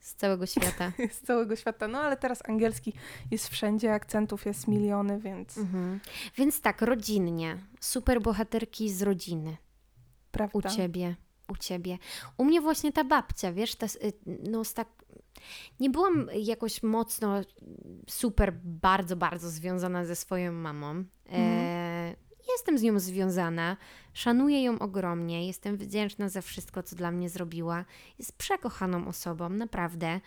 z 0.00 0.14
całego 0.14 0.46
świata. 0.46 0.92
z 1.20 1.20
całego 1.20 1.56
świata, 1.56 1.88
no 1.88 1.98
ale 1.98 2.16
teraz 2.16 2.48
angielski 2.48 2.92
jest 3.30 3.48
wszędzie, 3.48 3.92
akcentów 3.92 4.46
jest 4.46 4.68
miliony, 4.68 5.20
więc... 5.20 5.58
Mhm. 5.58 6.00
Więc 6.36 6.60
tak, 6.60 6.82
rodzinnie. 6.82 7.58
Super 7.80 8.22
bohaterki 8.22 8.90
z 8.90 9.02
rodziny. 9.02 9.56
Prawda. 10.30 10.58
U 10.58 10.62
ciebie 10.76 11.16
u 11.52 11.56
ciebie. 11.56 11.98
U 12.36 12.44
mnie 12.44 12.60
właśnie 12.60 12.92
ta 12.92 13.04
babcia, 13.04 13.52
wiesz, 13.52 13.74
ta, 13.74 13.86
y, 13.86 14.12
no 14.26 14.62
tak, 14.74 14.88
nie 15.80 15.90
byłam 15.90 16.28
jakoś 16.36 16.82
mocno, 16.82 17.40
super, 18.08 18.52
bardzo, 18.64 19.16
bardzo 19.16 19.50
związana 19.50 20.04
ze 20.04 20.16
swoją 20.16 20.52
mamą. 20.52 20.90
E, 20.90 21.04
mhm. 21.26 22.16
jestem 22.52 22.78
z 22.78 22.82
nią 22.82 22.98
związana, 22.98 23.76
szanuję 24.12 24.64
ją 24.64 24.78
ogromnie, 24.78 25.46
jestem 25.46 25.76
wdzięczna 25.76 26.28
za 26.28 26.42
wszystko, 26.42 26.82
co 26.82 26.96
dla 26.96 27.10
mnie 27.10 27.28
zrobiła. 27.28 27.84
Jest 28.18 28.38
przekochaną 28.38 29.08
osobą, 29.08 29.48
naprawdę. 29.48 30.20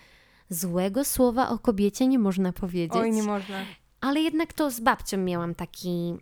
Złego 0.49 1.05
słowa 1.05 1.49
o 1.49 1.59
kobiecie 1.59 2.07
nie 2.07 2.19
można 2.19 2.53
powiedzieć. 2.53 3.01
Oj, 3.01 3.11
nie 3.11 3.23
można. 3.23 3.65
Ale 4.01 4.21
jednak 4.21 4.53
to 4.53 4.71
z 4.71 4.79
babcią 4.79 5.17
miałam 5.17 5.55
taki, 5.55 6.15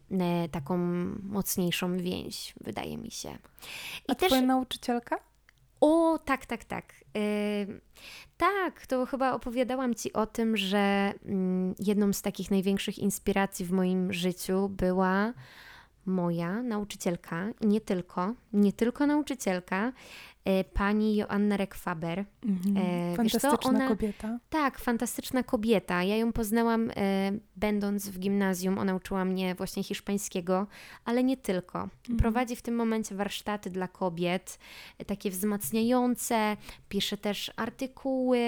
taką 0.51 0.77
mocniejszą 1.23 1.97
więź, 1.97 2.53
wydaje 2.61 2.97
mi 2.97 3.11
się. 3.11 3.29
I 3.29 4.11
A 4.11 4.15
też... 4.15 4.27
twoja 4.27 4.41
nauczycielka? 4.41 5.19
O, 5.81 6.19
tak, 6.25 6.45
tak, 6.45 6.63
tak. 6.63 6.93
Yy, 7.13 7.81
tak, 8.37 8.87
to 8.87 9.05
chyba 9.05 9.33
opowiadałam 9.33 9.95
Ci 9.95 10.13
o 10.13 10.25
tym, 10.25 10.57
że 10.57 11.13
yy, 11.25 11.35
jedną 11.79 12.13
z 12.13 12.21
takich 12.21 12.51
największych 12.51 12.99
inspiracji 12.99 13.65
w 13.65 13.71
moim 13.71 14.13
życiu 14.13 14.69
była 14.69 15.33
moja 16.05 16.63
nauczycielka, 16.63 17.47
nie 17.61 17.81
tylko, 17.81 18.33
nie 18.53 18.73
tylko 18.73 19.07
nauczycielka, 19.07 19.93
pani 20.73 21.15
Joanna 21.15 21.57
Rekwaber. 21.57 22.25
Mhm. 22.45 22.77
E, 22.77 23.15
fantastyczna 23.15 23.57
co, 23.57 23.69
ona, 23.69 23.87
kobieta. 23.87 24.39
Tak, 24.49 24.79
fantastyczna 24.79 25.43
kobieta. 25.43 26.03
Ja 26.03 26.17
ją 26.17 26.33
poznałam 26.33 26.91
e, 26.95 27.31
będąc 27.55 28.09
w 28.09 28.19
gimnazjum. 28.19 28.77
Ona 28.77 28.95
uczyła 28.95 29.25
mnie 29.25 29.55
właśnie 29.55 29.83
hiszpańskiego, 29.83 30.67
ale 31.05 31.23
nie 31.23 31.37
tylko. 31.37 31.79
Mhm. 31.79 32.17
Prowadzi 32.17 32.55
w 32.55 32.61
tym 32.61 32.75
momencie 32.75 33.15
warsztaty 33.15 33.69
dla 33.69 33.87
kobiet, 33.87 34.59
e, 34.97 35.05
takie 35.05 35.29
wzmacniające, 35.29 36.57
pisze 36.89 37.17
też 37.17 37.51
artykuły, 37.55 38.39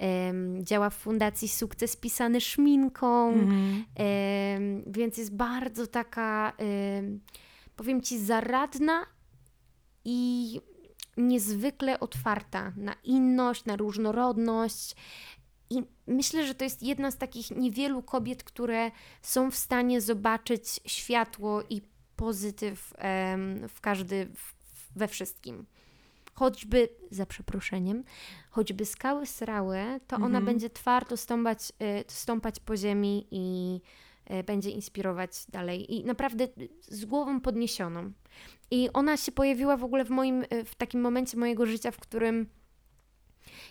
e, 0.00 0.32
działa 0.60 0.90
w 0.90 0.94
Fundacji 0.94 1.48
Sukces 1.48 1.96
pisany 1.96 2.40
szminką, 2.40 3.32
mhm. 3.32 3.84
e, 3.98 4.58
więc 4.86 5.18
jest 5.18 5.36
bardzo 5.36 5.86
taka, 5.86 6.52
powiem 7.76 8.02
Ci, 8.02 8.18
zaradna 8.18 9.06
i 10.04 10.60
niezwykle 11.16 12.00
otwarta 12.00 12.72
na 12.76 12.94
inność, 13.04 13.64
na 13.64 13.76
różnorodność. 13.76 14.96
I 15.70 15.82
myślę, 16.06 16.46
że 16.46 16.54
to 16.54 16.64
jest 16.64 16.82
jedna 16.82 17.10
z 17.10 17.18
takich 17.18 17.50
niewielu 17.50 18.02
kobiet, 18.02 18.44
które 18.44 18.90
są 19.22 19.50
w 19.50 19.56
stanie 19.56 20.00
zobaczyć 20.00 20.80
światło 20.86 21.62
i 21.70 21.82
pozytyw 22.16 22.94
w 23.68 23.80
każdy, 23.80 24.28
we 24.96 25.08
wszystkim. 25.08 25.66
Choćby, 26.34 26.88
za 27.10 27.26
przeproszeniem, 27.26 28.04
choćby 28.50 28.84
skały 28.84 29.26
srały, 29.26 29.78
to 30.06 30.16
ona 30.16 30.26
mhm. 30.26 30.44
będzie 30.44 30.70
twardo 30.70 31.16
stąpać, 31.16 31.72
y, 31.82 32.04
stąpać 32.08 32.60
po 32.60 32.76
ziemi 32.76 33.26
i 33.30 33.80
będzie 34.46 34.70
inspirować 34.70 35.30
dalej. 35.48 35.94
I 35.94 36.04
naprawdę 36.04 36.48
z 36.80 37.04
głową 37.04 37.40
podniesioną. 37.40 38.12
I 38.70 38.88
ona 38.92 39.16
się 39.16 39.32
pojawiła 39.32 39.76
w 39.76 39.84
ogóle 39.84 40.04
w 40.04 40.10
moim, 40.10 40.44
e, 40.50 40.64
w 40.64 40.74
takim 40.74 41.00
momencie 41.00 41.36
mojego 41.36 41.66
życia, 41.66 41.90
w 41.90 41.98
którym 41.98 42.46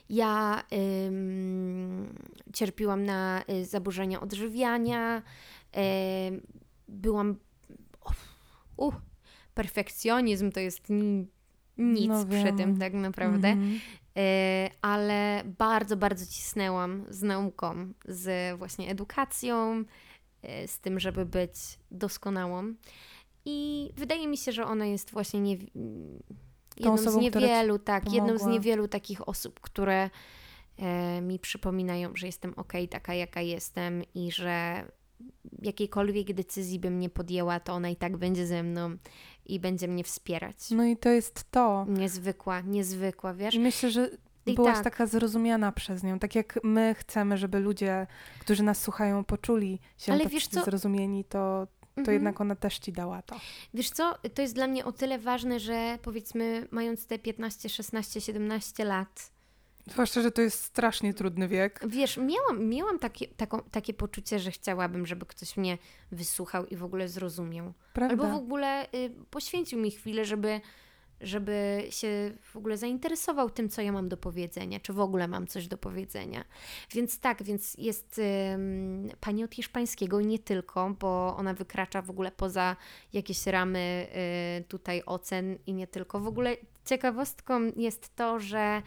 ja 0.09 0.63
ym, 1.07 2.15
cierpiłam 2.53 3.03
na 3.03 3.43
y, 3.49 3.65
zaburzenia 3.65 4.21
odżywiania, 4.21 5.21
y, 5.77 6.41
byłam. 6.87 7.35
Uh, 8.77 8.95
perfekcjonizm 9.53 10.51
to 10.51 10.59
jest 10.59 10.89
ni, 10.89 11.27
nic 11.77 12.09
no 12.09 12.25
przy 12.25 12.53
tym, 12.57 12.77
tak 12.77 12.93
naprawdę. 12.93 13.47
Mm 13.47 13.69
-hmm. 13.69 13.79
y, 14.17 14.69
ale 14.81 15.43
bardzo, 15.57 15.97
bardzo 15.97 16.25
cisnęłam 16.25 17.05
z 17.09 17.21
nauką, 17.21 17.93
z 18.05 18.57
właśnie 18.57 18.89
edukacją, 18.89 19.83
z 20.67 20.79
tym, 20.79 20.99
żeby 20.99 21.25
być 21.25 21.53
doskonałą. 21.91 22.73
I 23.45 23.89
wydaje 23.95 24.27
mi 24.27 24.37
się, 24.37 24.51
że 24.51 24.65
ona 24.65 24.85
jest 24.85 25.11
właśnie 25.11 25.39
nie, 25.39 25.57
jedną 26.77 26.93
osobą, 26.93 27.11
z 27.11 27.21
niewielu, 27.21 27.79
tak, 27.79 28.03
pomogła. 28.03 28.25
jedną 28.25 28.45
z 28.45 28.51
niewielu 28.51 28.87
takich 28.87 29.27
osób, 29.27 29.59
które 29.59 30.09
e, 30.77 31.21
mi 31.21 31.39
przypominają, 31.39 32.15
że 32.15 32.25
jestem 32.25 32.53
ok, 32.55 32.73
taka 32.89 33.13
jaka 33.13 33.41
jestem 33.41 34.03
i 34.15 34.31
że 34.31 34.85
jakiejkolwiek 35.61 36.33
decyzji 36.33 36.79
bym 36.79 36.99
nie 36.99 37.09
podjęła, 37.09 37.59
to 37.59 37.73
ona 37.73 37.89
i 37.89 37.95
tak 37.95 38.17
będzie 38.17 38.47
ze 38.47 38.63
mną 38.63 38.97
i 39.45 39.59
będzie 39.59 39.87
mnie 39.87 40.03
wspierać. 40.03 40.71
No 40.71 40.85
i 40.85 40.97
to 40.97 41.09
jest 41.09 41.51
to. 41.51 41.85
Niezwykła, 41.89 42.61
niezwykła, 42.61 43.33
wiesz? 43.33 43.55
Myślę, 43.55 43.91
że 43.91 44.09
I 44.45 44.55
byłaś 44.55 44.75
tak. 44.75 44.83
taka 44.83 45.05
zrozumiana 45.05 45.71
przez 45.71 46.03
nią, 46.03 46.19
tak 46.19 46.35
jak 46.35 46.59
my 46.63 46.95
chcemy, 46.97 47.37
żeby 47.37 47.59
ludzie, 47.59 48.07
którzy 48.39 48.63
nas 48.63 48.81
słuchają, 48.81 49.23
poczuli 49.23 49.79
się 49.97 50.13
Ale 50.13 50.25
wiesz 50.25 50.47
co? 50.47 50.63
zrozumieni, 50.63 51.25
to 51.25 51.67
to 51.95 51.99
mhm. 52.01 52.13
jednak 52.15 52.41
ona 52.41 52.55
też 52.55 52.79
ci 52.79 52.91
dała 52.91 53.21
to. 53.21 53.39
Wiesz 53.73 53.89
co, 53.89 54.17
to 54.33 54.41
jest 54.41 54.55
dla 54.55 54.67
mnie 54.67 54.85
o 54.85 54.91
tyle 54.91 55.19
ważne, 55.19 55.59
że 55.59 55.99
powiedzmy, 56.01 56.67
mając 56.71 57.07
te 57.07 57.19
15, 57.19 57.69
16, 57.69 58.21
17 58.21 58.85
lat. 58.85 59.31
Zwłaszcza, 59.91 60.21
że 60.21 60.31
to 60.31 60.41
jest 60.41 60.63
strasznie 60.63 61.13
trudny 61.13 61.47
wiek. 61.47 61.79
Wiesz, 61.87 62.17
miałam, 62.17 62.69
miałam 62.69 62.99
takie, 62.99 63.27
taką, 63.27 63.59
takie 63.71 63.93
poczucie, 63.93 64.39
że 64.39 64.51
chciałabym, 64.51 65.05
żeby 65.05 65.25
ktoś 65.25 65.57
mnie 65.57 65.77
wysłuchał 66.11 66.65
i 66.65 66.75
w 66.75 66.83
ogóle 66.83 67.07
zrozumiał. 67.07 67.73
Prawda. 67.93 68.23
Albo 68.23 68.39
w 68.39 68.43
ogóle 68.43 68.87
y, 68.93 69.11
poświęcił 69.29 69.79
mi 69.79 69.91
chwilę, 69.91 70.25
żeby 70.25 70.61
żeby 71.23 71.83
się 71.89 72.31
w 72.41 72.55
ogóle 72.55 72.77
zainteresował 72.77 73.49
tym, 73.49 73.69
co 73.69 73.81
ja 73.81 73.91
mam 73.91 74.09
do 74.09 74.17
powiedzenia, 74.17 74.79
czy 74.79 74.93
w 74.93 74.99
ogóle 74.99 75.27
mam 75.27 75.47
coś 75.47 75.67
do 75.67 75.77
powiedzenia. 75.77 76.43
Więc 76.91 77.19
tak, 77.19 77.43
więc 77.43 77.75
jest 77.77 78.21
pani 79.19 79.43
od 79.43 79.55
hiszpańskiego 79.55 80.19
i 80.19 80.25
nie 80.25 80.39
tylko, 80.39 80.95
bo 80.99 81.35
ona 81.37 81.53
wykracza 81.53 82.01
w 82.01 82.09
ogóle 82.09 82.31
poza 82.31 82.75
jakieś 83.13 83.47
ramy 83.47 84.07
y, 84.59 84.63
tutaj 84.63 85.03
ocen 85.05 85.57
i 85.67 85.73
nie 85.73 85.87
tylko. 85.87 86.19
W 86.19 86.27
ogóle 86.27 86.57
ciekawostką 86.85 87.71
jest 87.75 88.15
to, 88.15 88.39
że 88.39 88.81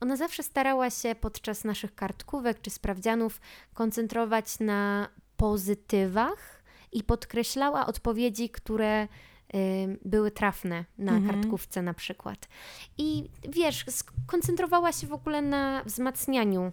ona 0.00 0.16
zawsze 0.16 0.42
starała 0.42 0.90
się 0.90 1.14
podczas 1.14 1.64
naszych 1.64 1.94
kartkówek 1.94 2.60
czy 2.60 2.70
sprawdzianów 2.70 3.40
koncentrować 3.74 4.58
na 4.60 5.08
pozytywach 5.36 6.62
i 6.92 7.02
podkreślała 7.02 7.86
odpowiedzi, 7.86 8.50
które 8.50 9.08
były 10.04 10.30
trafne 10.30 10.84
na 10.98 11.12
mhm. 11.12 11.34
kartkówce 11.34 11.82
na 11.82 11.94
przykład. 11.94 12.48
I 12.98 13.28
wiesz, 13.48 13.84
skoncentrowała 13.88 14.92
się 14.92 15.06
w 15.06 15.12
ogóle 15.12 15.42
na 15.42 15.82
wzmacnianiu 15.84 16.72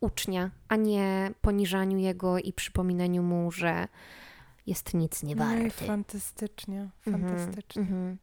ucznia, 0.00 0.50
a 0.68 0.76
nie 0.76 1.30
poniżaniu 1.40 1.98
jego 1.98 2.38
i 2.38 2.52
przypominaniu 2.52 3.22
mu, 3.22 3.52
że 3.52 3.88
jest 4.68 4.94
nic 4.94 5.22
nie 5.22 5.36
warty. 5.36 5.64
No 5.80 5.86
fantastycznie, 5.86 6.88
mhm, 7.06 7.28
fantastycznie. 7.28 7.82
Mhm. 7.82 8.18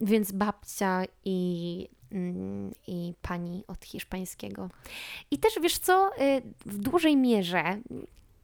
Więc 0.00 0.32
babcia 0.32 1.02
i, 1.24 1.88
mm, 2.12 2.72
i 2.86 3.14
pani 3.22 3.64
od 3.66 3.84
hiszpańskiego. 3.84 4.70
I 5.30 5.38
też 5.38 5.52
wiesz 5.62 5.78
co, 5.78 6.10
y, 6.22 6.42
w 6.66 6.78
dużej 6.78 7.16
mierze 7.16 7.78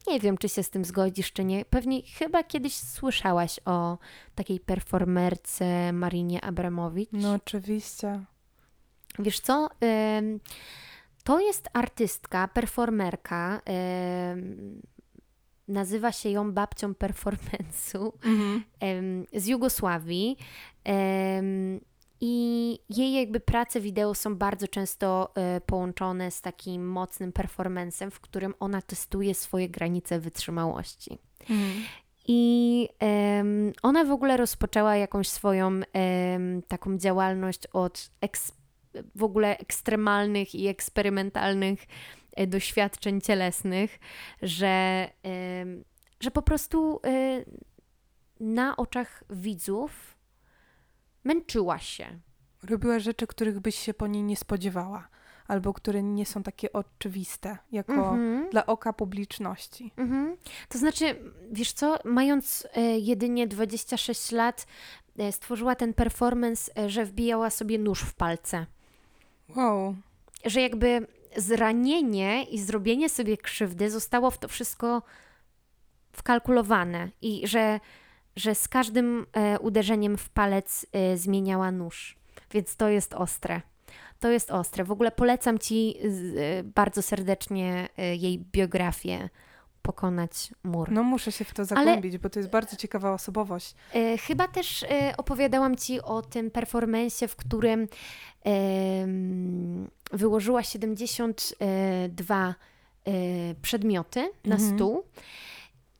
nie 0.07 0.19
wiem, 0.19 0.37
czy 0.37 0.49
się 0.49 0.63
z 0.63 0.69
tym 0.69 0.85
zgodzisz, 0.85 1.33
czy 1.33 1.43
nie. 1.45 1.65
Pewnie 1.65 2.01
chyba 2.01 2.43
kiedyś 2.43 2.75
słyszałaś 2.75 3.59
o 3.65 3.97
takiej 4.35 4.59
performerce 4.59 5.93
Marinie 5.93 6.43
Abramowicz. 6.43 7.09
No 7.11 7.33
oczywiście. 7.33 8.23
Wiesz 9.19 9.39
co? 9.39 9.69
To 11.23 11.39
jest 11.39 11.69
artystka, 11.73 12.47
performerka. 12.47 13.61
Nazywa 15.67 16.11
się 16.11 16.29
ją 16.29 16.51
babcią 16.53 16.93
performance'u 16.93 18.11
mhm. 18.23 19.25
z 19.33 19.47
Jugosławii. 19.47 20.37
I 22.21 22.79
jej 22.89 23.13
jakby 23.13 23.39
prace 23.39 23.81
wideo 23.81 24.15
są 24.15 24.35
bardzo 24.35 24.67
często 24.67 25.33
y, 25.57 25.61
połączone 25.61 26.31
z 26.31 26.41
takim 26.41 26.89
mocnym 26.89 27.31
performancem, 27.31 28.11
w 28.11 28.19
którym 28.19 28.53
ona 28.59 28.81
testuje 28.81 29.35
swoje 29.35 29.69
granice 29.69 30.19
wytrzymałości. 30.19 31.17
Mhm. 31.41 31.83
I 32.27 32.89
um, 33.01 33.73
ona 33.83 34.05
w 34.05 34.11
ogóle 34.11 34.37
rozpoczęła 34.37 34.95
jakąś 34.95 35.27
swoją 35.27 35.67
um, 35.67 35.83
taką 36.67 36.97
działalność 36.97 37.67
od 37.67 38.11
eks, 38.21 38.51
w 39.15 39.23
ogóle 39.23 39.57
ekstremalnych 39.57 40.55
i 40.55 40.67
eksperymentalnych 40.67 41.85
e, 42.35 42.47
doświadczeń 42.47 43.21
cielesnych, 43.21 43.99
że, 44.41 45.07
że 46.19 46.31
po 46.31 46.41
prostu 46.41 46.99
e, 47.05 47.43
na 48.39 48.77
oczach 48.77 49.23
widzów 49.29 50.16
męczyła 51.27 51.79
się. 51.79 52.19
Robiła 52.63 52.99
rzeczy, 52.99 53.27
których 53.27 53.59
byś 53.59 53.75
się 53.75 53.93
po 53.93 54.07
niej 54.07 54.23
nie 54.23 54.37
spodziewała, 54.37 55.07
albo 55.47 55.73
które 55.73 56.03
nie 56.03 56.25
są 56.25 56.43
takie 56.43 56.73
oczywiste, 56.73 57.57
jako 57.71 57.93
mm-hmm. 57.93 58.49
dla 58.49 58.65
oka 58.65 58.93
publiczności. 58.93 59.91
Mm-hmm. 59.97 60.35
To 60.69 60.77
znaczy, 60.77 61.05
wiesz 61.51 61.73
co, 61.73 61.99
mając 62.05 62.67
e, 62.73 62.81
jedynie 62.81 63.47
26 63.47 64.31
lat, 64.31 64.67
e, 65.17 65.31
stworzyła 65.31 65.75
ten 65.75 65.93
performance, 65.93 66.71
e, 66.77 66.89
że 66.89 67.05
wbijała 67.05 67.49
sobie 67.49 67.79
nóż 67.79 68.01
w 68.01 68.13
palce. 68.13 68.65
Wow. 69.55 69.95
Że 70.45 70.61
jakby 70.61 71.07
zranienie 71.37 72.43
i 72.43 72.59
zrobienie 72.59 73.09
sobie 73.09 73.37
krzywdy 73.37 73.89
zostało 73.89 74.31
w 74.31 74.37
to 74.37 74.47
wszystko 74.47 75.01
wkalkulowane 76.11 77.09
i 77.21 77.47
że 77.47 77.79
że 78.37 78.55
z 78.55 78.67
każdym 78.67 79.25
e, 79.33 79.59
uderzeniem 79.59 80.17
w 80.17 80.29
palec 80.29 80.85
e, 80.91 81.17
zmieniała 81.17 81.71
nóż. 81.71 82.17
Więc 82.51 82.75
to 82.75 82.89
jest 82.89 83.13
ostre. 83.13 83.61
To 84.19 84.29
jest 84.29 84.51
ostre. 84.51 84.83
W 84.83 84.91
ogóle 84.91 85.11
polecam 85.11 85.59
Ci 85.59 85.95
z, 86.09 86.37
e, 86.37 86.63
bardzo 86.63 87.01
serdecznie 87.01 87.89
e, 87.97 88.15
jej 88.15 88.39
biografię 88.39 89.29
Pokonać 89.81 90.53
mur. 90.63 90.91
No 90.91 91.03
muszę 91.03 91.31
się 91.31 91.45
w 91.45 91.53
to 91.53 91.65
zagłębić, 91.65 92.17
bo 92.17 92.29
to 92.29 92.39
jest 92.39 92.49
bardzo 92.49 92.75
ciekawa 92.75 93.13
osobowość. 93.13 93.75
E, 93.93 94.17
chyba 94.17 94.47
też 94.47 94.83
e, 94.83 95.13
opowiadałam 95.17 95.75
Ci 95.75 96.01
o 96.01 96.21
tym 96.21 96.51
performensie, 96.51 97.27
w 97.27 97.35
którym 97.35 97.87
em, 98.43 99.89
wyłożyła 100.11 100.63
72 100.63 102.47
e, 102.47 102.55
przedmioty 103.61 104.29
na 104.45 104.55
Mhm. 104.55 104.75
stół 104.75 105.03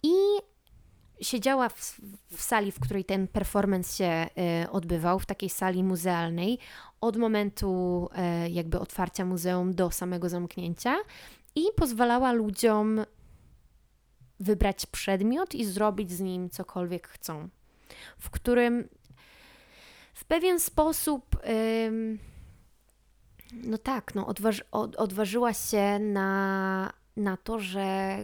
i 0.03 0.12
siedziała 1.21 1.69
w, 1.69 2.01
w 2.31 2.41
sali, 2.41 2.71
w 2.71 2.79
której 2.79 3.05
ten 3.05 3.27
performance 3.27 3.97
się 3.97 4.05
e, 4.05 4.27
odbywał, 4.71 5.19
w 5.19 5.25
takiej 5.25 5.50
sali 5.50 5.83
muzealnej, 5.83 6.59
od 7.01 7.17
momentu 7.17 8.09
e, 8.15 8.50
jakby 8.50 8.79
otwarcia 8.79 9.25
muzeum 9.25 9.75
do 9.75 9.91
samego 9.91 10.29
zamknięcia 10.29 10.95
i 11.55 11.63
pozwalała 11.75 12.31
ludziom 12.31 13.05
wybrać 14.39 14.86
przedmiot 14.86 15.55
i 15.55 15.65
zrobić 15.65 16.12
z 16.12 16.19
nim 16.19 16.50
cokolwiek 16.50 17.07
chcą. 17.07 17.50
W 18.17 18.29
którym 18.29 18.89
w 20.13 20.25
pewien 20.25 20.59
sposób, 20.59 21.36
ym, 21.88 22.19
no 23.53 23.77
tak, 23.77 24.15
no 24.15 24.27
odważ, 24.27 24.63
od, 24.71 24.95
odważyła 24.95 25.53
się 25.53 26.00
na, 26.00 26.93
na 27.17 27.38
to, 27.38 27.59
że, 27.59 28.17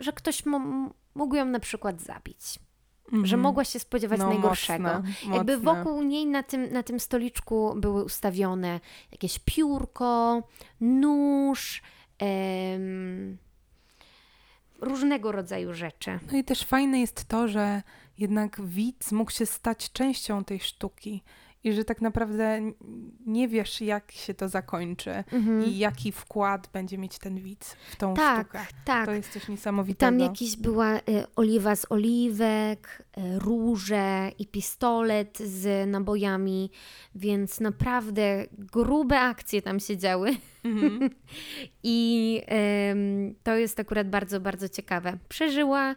że 0.00 0.12
ktoś 0.12 0.46
mo, 0.46 0.90
mógł 1.14 1.34
ją 1.34 1.44
na 1.44 1.60
przykład 1.60 2.00
zabić. 2.00 2.58
Że 3.12 3.16
Mhm. 3.18 3.40
mogła 3.40 3.64
się 3.64 3.78
spodziewać 3.78 4.18
No, 4.20 4.28
najgorszego. 4.28 4.82
mocne, 4.84 5.36
Jakby 5.36 5.56
mocne. 5.58 5.84
wokół 5.84 6.02
niej 6.02 6.26
na 6.26 6.42
tym, 6.42 6.72
na 6.72 6.82
tym 6.82 7.00
stoliczku 7.00 7.74
były 7.76 8.04
ustawione 8.04 8.80
jakieś 9.12 9.38
piórko, 9.38 10.42
nóż, 10.80 11.82
em, 12.18 13.38
różnego 14.80 15.32
rodzaju 15.32 15.74
rzeczy. 15.74 16.18
No 16.32 16.38
i 16.38 16.44
też 16.44 16.64
fajne 16.64 17.00
jest 17.00 17.24
to, 17.24 17.48
że 17.48 17.82
jednak 18.18 18.60
widz 18.60 19.12
mógł 19.12 19.30
się 19.30 19.46
stać 19.46 19.92
częścią 19.92 20.44
tej 20.44 20.60
sztuki 20.60 21.22
i 21.64 21.72
że 21.72 21.84
tak 21.84 22.00
naprawdę 22.00 22.60
nie 23.26 23.48
wiesz, 23.48 23.80
jak 23.80 24.12
się 24.12 24.34
to 24.34 24.48
zakończy 24.48 25.10
Mhm. 25.32 25.64
i 25.64 25.78
jaki 25.78 26.12
wkład 26.12 26.68
będzie 26.72 26.98
mieć 26.98 27.18
ten 27.18 27.40
widz 27.40 27.76
w 27.90 27.96
tą 27.96 28.14
Tak, 28.14 28.46
sztukę. 28.46 28.66
tak. 28.84 29.06
To 29.06 29.12
jest 29.12 29.32
coś 29.32 29.48
niesamowitego. 29.48 30.10
Tam 30.10 30.20
jakiś 30.20 30.56
była 30.56 30.96
y, 30.96 31.00
oliwa 31.36 31.76
z 31.76 31.86
oliwek, 31.92 33.02
y, 33.18 33.38
róże 33.38 34.30
i 34.38 34.46
pistolet 34.46 35.38
z 35.38 35.88
nabojami, 35.90 36.70
więc 37.14 37.60
naprawdę 37.60 38.46
grube 38.58 39.20
akcje 39.20 39.62
tam 39.62 39.80
się 39.80 39.96
działy. 39.96 40.36
Mhm. 40.64 41.10
I 41.82 42.40
em, 42.46 43.34
to 43.42 43.56
jest 43.56 43.80
akurat 43.80 44.10
bardzo, 44.10 44.40
bardzo 44.40 44.68
ciekawe. 44.68 45.18
Przeżyła, 45.28 45.94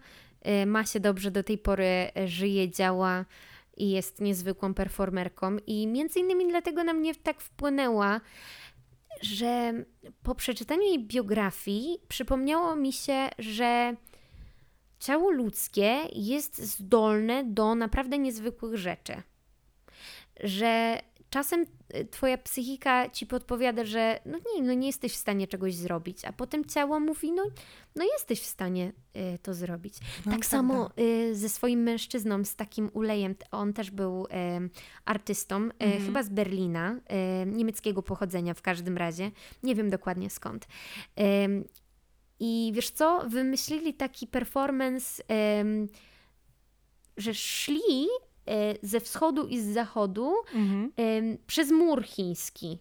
y, 0.62 0.66
ma 0.66 0.86
się 0.86 1.00
dobrze 1.00 1.32
do 1.32 1.44
tej 1.44 1.58
pory, 1.58 2.12
y, 2.20 2.28
żyje, 2.28 2.70
działa 2.70 3.26
i 3.78 3.90
jest 3.90 4.22
niezwykłą 4.22 4.74
performerką. 4.74 5.58
I 5.68 5.88
między 5.88 6.20
innymi 6.20 6.48
dlatego 6.48 6.84
na 6.84 6.94
mnie 6.94 7.16
tak 7.16 7.42
wpłynęła, 7.42 8.22
że 9.22 9.74
po 10.24 10.36
przeczytaniu 10.36 10.82
jej 10.82 11.06
biografii 11.06 12.00
przypomniało 12.08 12.76
mi 12.76 12.94
się, 12.94 13.30
że 13.40 13.96
ciało 15.00 15.32
ludzkie 15.32 15.98
jest 16.14 16.58
zdolne 16.58 17.44
do 17.44 17.76
naprawdę 17.76 18.18
niezwykłych 18.18 18.78
rzeczy. 18.78 19.22
Że 20.44 21.00
czasem 21.30 21.66
y, 21.96 22.06
twoja 22.06 22.38
psychika 22.38 23.10
ci 23.10 23.26
podpowiada, 23.26 23.86
że 23.86 24.20
no 24.26 24.38
nie, 24.56 24.64
no 24.64 24.74
nie 24.74 24.88
jesteś 24.88 25.14
w 25.14 25.16
stanie 25.16 25.48
czegoś 25.48 25.76
zrobić, 25.76 26.26
a 26.26 26.34
potem 26.34 26.66
ciało 26.66 27.00
mówi, 27.00 27.32
no, 27.32 27.44
no 27.96 28.04
jesteś 28.14 28.42
w 28.42 28.46
stanie 28.46 28.92
y, 29.36 29.40
to 29.42 29.54
zrobić. 29.54 29.94
No, 30.00 30.08
tak 30.08 30.24
prawda. 30.24 30.48
samo 30.48 30.90
y, 31.00 31.36
ze 31.36 31.50
swoim 31.50 31.84
mężczyzną, 31.84 32.46
z 32.46 32.56
takim 32.56 32.90
ulejem, 32.94 33.36
on 33.52 33.74
też 33.74 33.92
był 33.92 34.28
artystą, 35.06 35.56
Mhm. 35.56 36.06
chyba 36.06 36.24
z 36.24 36.30
Berlina, 36.30 37.00
niemieckiego 37.46 38.04
pochodzenia 38.04 38.54
w 38.54 38.62
każdym 38.62 38.98
razie, 38.98 39.32
nie 39.64 39.76
wiem 39.76 39.90
dokładnie 39.90 40.30
skąd. 40.30 40.68
I 42.40 42.72
wiesz 42.76 42.90
co, 42.90 43.24
wymyślili 43.30 43.94
taki 43.94 44.28
performance, 44.28 45.24
że 47.18 47.34
szli 47.34 48.08
ze 48.82 49.00
wschodu 49.00 49.48
i 49.48 49.60
z 49.60 49.66
zachodu 49.74 50.34
Mhm. 50.54 50.92
przez 51.48 51.72
mur 51.72 52.04
chiński. 52.04 52.80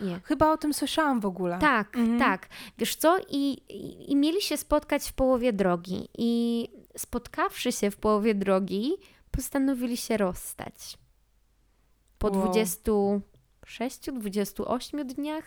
Nie. 0.00 0.20
Chyba 0.24 0.52
o 0.52 0.56
tym 0.56 0.74
słyszałam 0.74 1.20
w 1.20 1.26
ogóle. 1.26 1.58
Tak, 1.58 1.96
Mhm. 1.96 2.18
tak. 2.18 2.48
Wiesz 2.78 2.96
co? 2.96 3.18
I, 3.30 3.52
i, 3.68 4.12
I 4.12 4.16
mieli 4.16 4.42
się 4.42 4.56
spotkać 4.56 5.08
w 5.08 5.12
połowie 5.12 5.52
drogi. 5.52 6.08
I 6.18 6.68
spotkawszy 6.96 7.72
się 7.72 7.90
w 7.90 7.96
połowie 7.96 8.34
drogi, 8.34 8.92
postanowili 9.30 9.96
się 9.96 10.16
rozstać. 10.16 10.98
Po 12.18 12.28
Wow. 12.30 12.52
26-28 13.66 15.04
dniach. 15.04 15.44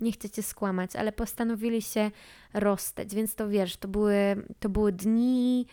Nie 0.00 0.12
chcę 0.12 0.30
cię 0.30 0.42
skłamać, 0.42 0.96
ale 0.96 1.12
postanowili 1.12 1.82
się 1.82 2.10
rozstać. 2.54 3.14
Więc 3.14 3.34
to 3.34 3.48
wiesz, 3.48 3.76
to 3.76 3.88
były, 3.88 4.14
to 4.60 4.68
były 4.68 4.92
dni 4.92 5.66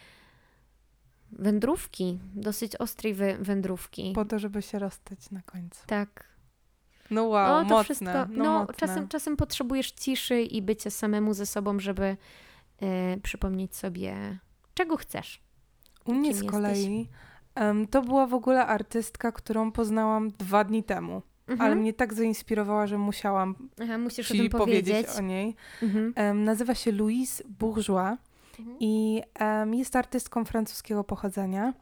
wędrówki, 1.35 2.19
dosyć 2.35 2.75
ostrej 2.75 3.15
wę- 3.15 3.37
wędrówki. 3.43 4.11
Po 4.15 4.25
to, 4.25 4.39
żeby 4.39 4.61
się 4.61 4.79
rozstać 4.79 5.31
na 5.31 5.41
końcu. 5.41 5.83
Tak. 5.87 6.35
No 7.11 7.23
wow, 7.23 7.47
no, 7.63 7.69
to 7.69 7.75
mocne. 7.75 7.83
wszystko. 7.83 8.11
No, 8.13 8.43
No, 8.43 8.59
mocne. 8.59 8.73
czasem, 8.75 9.07
czasem 9.07 9.37
potrzebujesz 9.37 9.91
ciszy 9.91 10.41
i 10.41 10.61
bycia 10.61 10.89
samemu 10.89 11.33
ze 11.33 11.45
sobą, 11.45 11.79
żeby 11.79 12.17
e, 12.81 13.17
przypomnieć 13.23 13.75
sobie, 13.75 14.37
czego 14.73 14.97
chcesz. 14.97 15.41
U 16.05 16.13
mnie 16.13 16.33
z 16.33 16.43
kolei 16.43 17.09
em, 17.55 17.87
to 17.87 18.01
była 18.01 18.27
w 18.27 18.33
ogóle 18.33 18.65
artystka, 18.65 19.31
którą 19.31 19.71
poznałam 19.71 20.31
dwa 20.31 20.63
dni 20.63 20.83
temu, 20.83 21.21
Mhm. 21.47 21.61
ale 21.61 21.75
mnie 21.75 21.93
tak 21.93 22.13
zainspirowała, 22.13 22.87
że 22.87 22.97
musiałam 22.97 23.69
Aha, 23.83 23.97
musisz 23.97 24.31
o 24.31 24.33
ci 24.33 24.39
tym 24.39 24.49
powiedzieć 24.49 24.93
powiedzieć. 24.95 25.17
o 25.17 25.21
niej. 25.21 25.55
Mhm. 25.83 26.13
Em, 26.15 26.43
nazywa 26.43 26.75
się 26.75 26.91
Louise 26.91 27.43
Bourgeois 27.59 28.17
Mhm. 28.59 28.77
i 28.79 29.21
em, 29.33 29.73
jest 29.73 29.95
artystką 29.95 30.45
francuskiego 30.45 31.03
pochodzenia. 31.03 31.73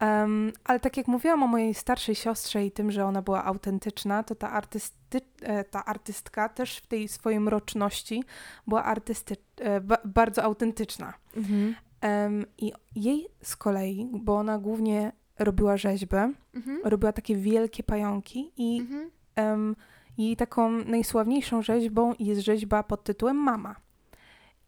Em, 0.00 0.52
ale 0.64 0.80
tak 0.80 0.96
jak 0.96 1.08
mówiłam 1.08 1.42
o 1.42 1.46
mojej 1.46 1.74
starszej 1.74 2.14
siostrze 2.14 2.64
i 2.66 2.70
tym, 2.70 2.90
że 2.92 3.04
ona 3.06 3.22
była 3.22 3.44
autentyczna, 3.44 4.22
to 4.22 4.34
ta, 4.34 4.50
artysty, 4.50 5.20
e, 5.42 5.64
ta 5.64 5.84
artystka 5.84 6.48
też 6.48 6.78
w 6.78 6.86
tej 6.86 7.08
swojej 7.08 7.40
mroczności 7.40 8.24
była 8.66 8.84
artysty, 8.84 9.36
e, 9.60 9.80
ba, 9.80 9.96
bardzo 10.04 10.42
autentyczna. 10.42 11.14
Mhm. 11.36 11.74
Em, 12.00 12.46
I 12.58 12.72
jej 12.96 13.28
z 13.42 13.56
kolei, 13.56 14.08
bo 14.12 14.36
ona 14.36 14.58
głównie 14.58 15.12
robiła 15.38 15.76
rzeźbę, 15.76 16.32
Mhm. 16.54 16.80
robiła 16.84 17.12
takie 17.12 17.36
wielkie 17.36 17.82
pająki 17.82 18.52
i 18.56 18.80
Mhm. 18.80 19.10
em, 19.36 19.76
jej 20.18 20.36
taką 20.36 20.70
najsławniejszą 20.70 21.62
rzeźbą 21.62 22.12
jest 22.18 22.40
rzeźba 22.40 22.82
pod 22.82 23.04
tytułem 23.04 23.36
Mama. 23.36 23.76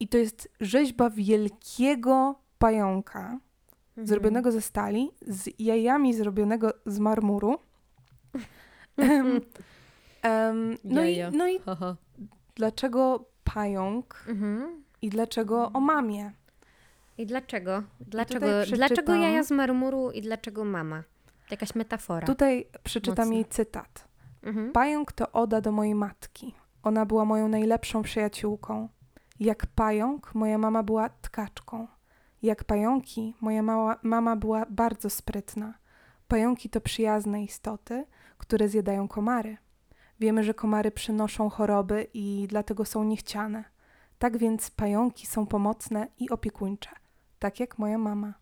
I 0.01 0.09
to 0.09 0.19
jest 0.19 0.49
rzeźba 0.61 1.11
wielkiego 1.11 2.35
pająka, 2.59 3.39
Mhm. 3.91 4.07
zrobionego 4.07 4.53
ze 4.53 4.61
stali, 4.61 5.11
z 5.27 5.51
jajami 5.59 6.15
zrobionego 6.15 6.73
z 6.87 6.99
marmuru. 6.99 7.59
Em, 8.97 9.41
em, 10.23 10.77
no, 10.85 11.05
i, 11.05 11.19
no 11.33 11.49
i 11.49 11.61
dlaczego 12.55 13.25
pająk 13.45 14.25
Mhm. 14.29 14.85
i 15.03 15.09
dlaczego 15.09 15.71
o 15.73 15.81
mamie? 15.81 16.33
I 17.19 17.27
dlaczego? 17.27 17.83
Dlaczego, 18.01 18.47
przeczytam- 18.47 18.77
dlaczego 18.77 19.15
jaja 19.15 19.43
z 19.45 19.51
marmuru 19.51 20.11
i 20.11 20.21
dlaczego 20.23 20.65
mama? 20.65 21.03
Jakaś 21.51 21.75
metafora. 21.75 22.27
Tutaj 22.27 22.67
przeczytam 22.85 23.25
Mocne. 23.27 23.35
jej 23.35 23.45
cytat. 23.45 24.09
Mhm. 24.43 24.73
Pająk 24.73 25.13
to 25.13 25.33
oda 25.33 25.61
do 25.61 25.73
mojej 25.73 25.95
matki. 25.95 26.55
Ona 26.83 27.07
była 27.07 27.25
moją 27.25 27.49
najlepszą 27.49 28.03
przyjaciółką. 28.03 28.89
Jak 29.41 29.67
pająk, 29.67 30.35
moja 30.35 30.59
mama 30.59 30.83
była 30.83 31.09
tkaczką. 31.09 31.87
Jak 32.43 32.65
pająki, 32.65 33.35
moja 33.41 33.63
mała, 33.63 33.99
mama 34.03 34.37
była 34.37 34.67
bardzo 34.71 35.11
sprytna. 35.11 35.75
Pająki 36.29 36.71
to 36.71 36.81
przyjazne 36.81 37.43
istoty, 37.45 38.05
które 38.39 38.69
zjadają 38.69 39.09
komary. 39.09 39.57
Wiemy, 40.21 40.45
że 40.45 40.55
komary 40.55 40.91
przynoszą 40.91 41.51
choroby 41.51 42.07
i 42.15 42.47
dlatego 42.49 42.85
są 42.85 43.05
niechciane. 43.05 43.65
Tak 44.19 44.37
więc 44.37 44.71
pająki 44.71 45.27
są 45.27 45.47
pomocne 45.47 46.09
i 46.19 46.31
opiekuńcze, 46.31 46.91
tak 47.39 47.61
jak 47.61 47.79
moja 47.79 47.99
mama. 47.99 48.35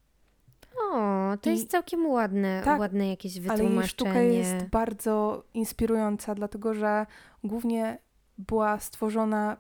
O, 0.93 0.97
to 1.41 1.51
I- 1.51 1.53
jest 1.53 1.71
całkiem 1.71 2.07
ładne, 2.07 2.63
Tak, 2.65 2.81
ładne 2.81 3.09
jakieś 3.09 3.37
Ale 3.37 3.43
wytłumaczenie. 3.43 3.79
jej 3.81 3.89
sztuka 3.89 4.21
jest 4.21 4.67
bardzo 4.71 5.45
inspirująca, 5.55 6.35
dlatego 6.35 6.75
że 6.75 7.07
głównie 7.45 7.99
była 8.39 8.79
stworzona, 8.81 9.57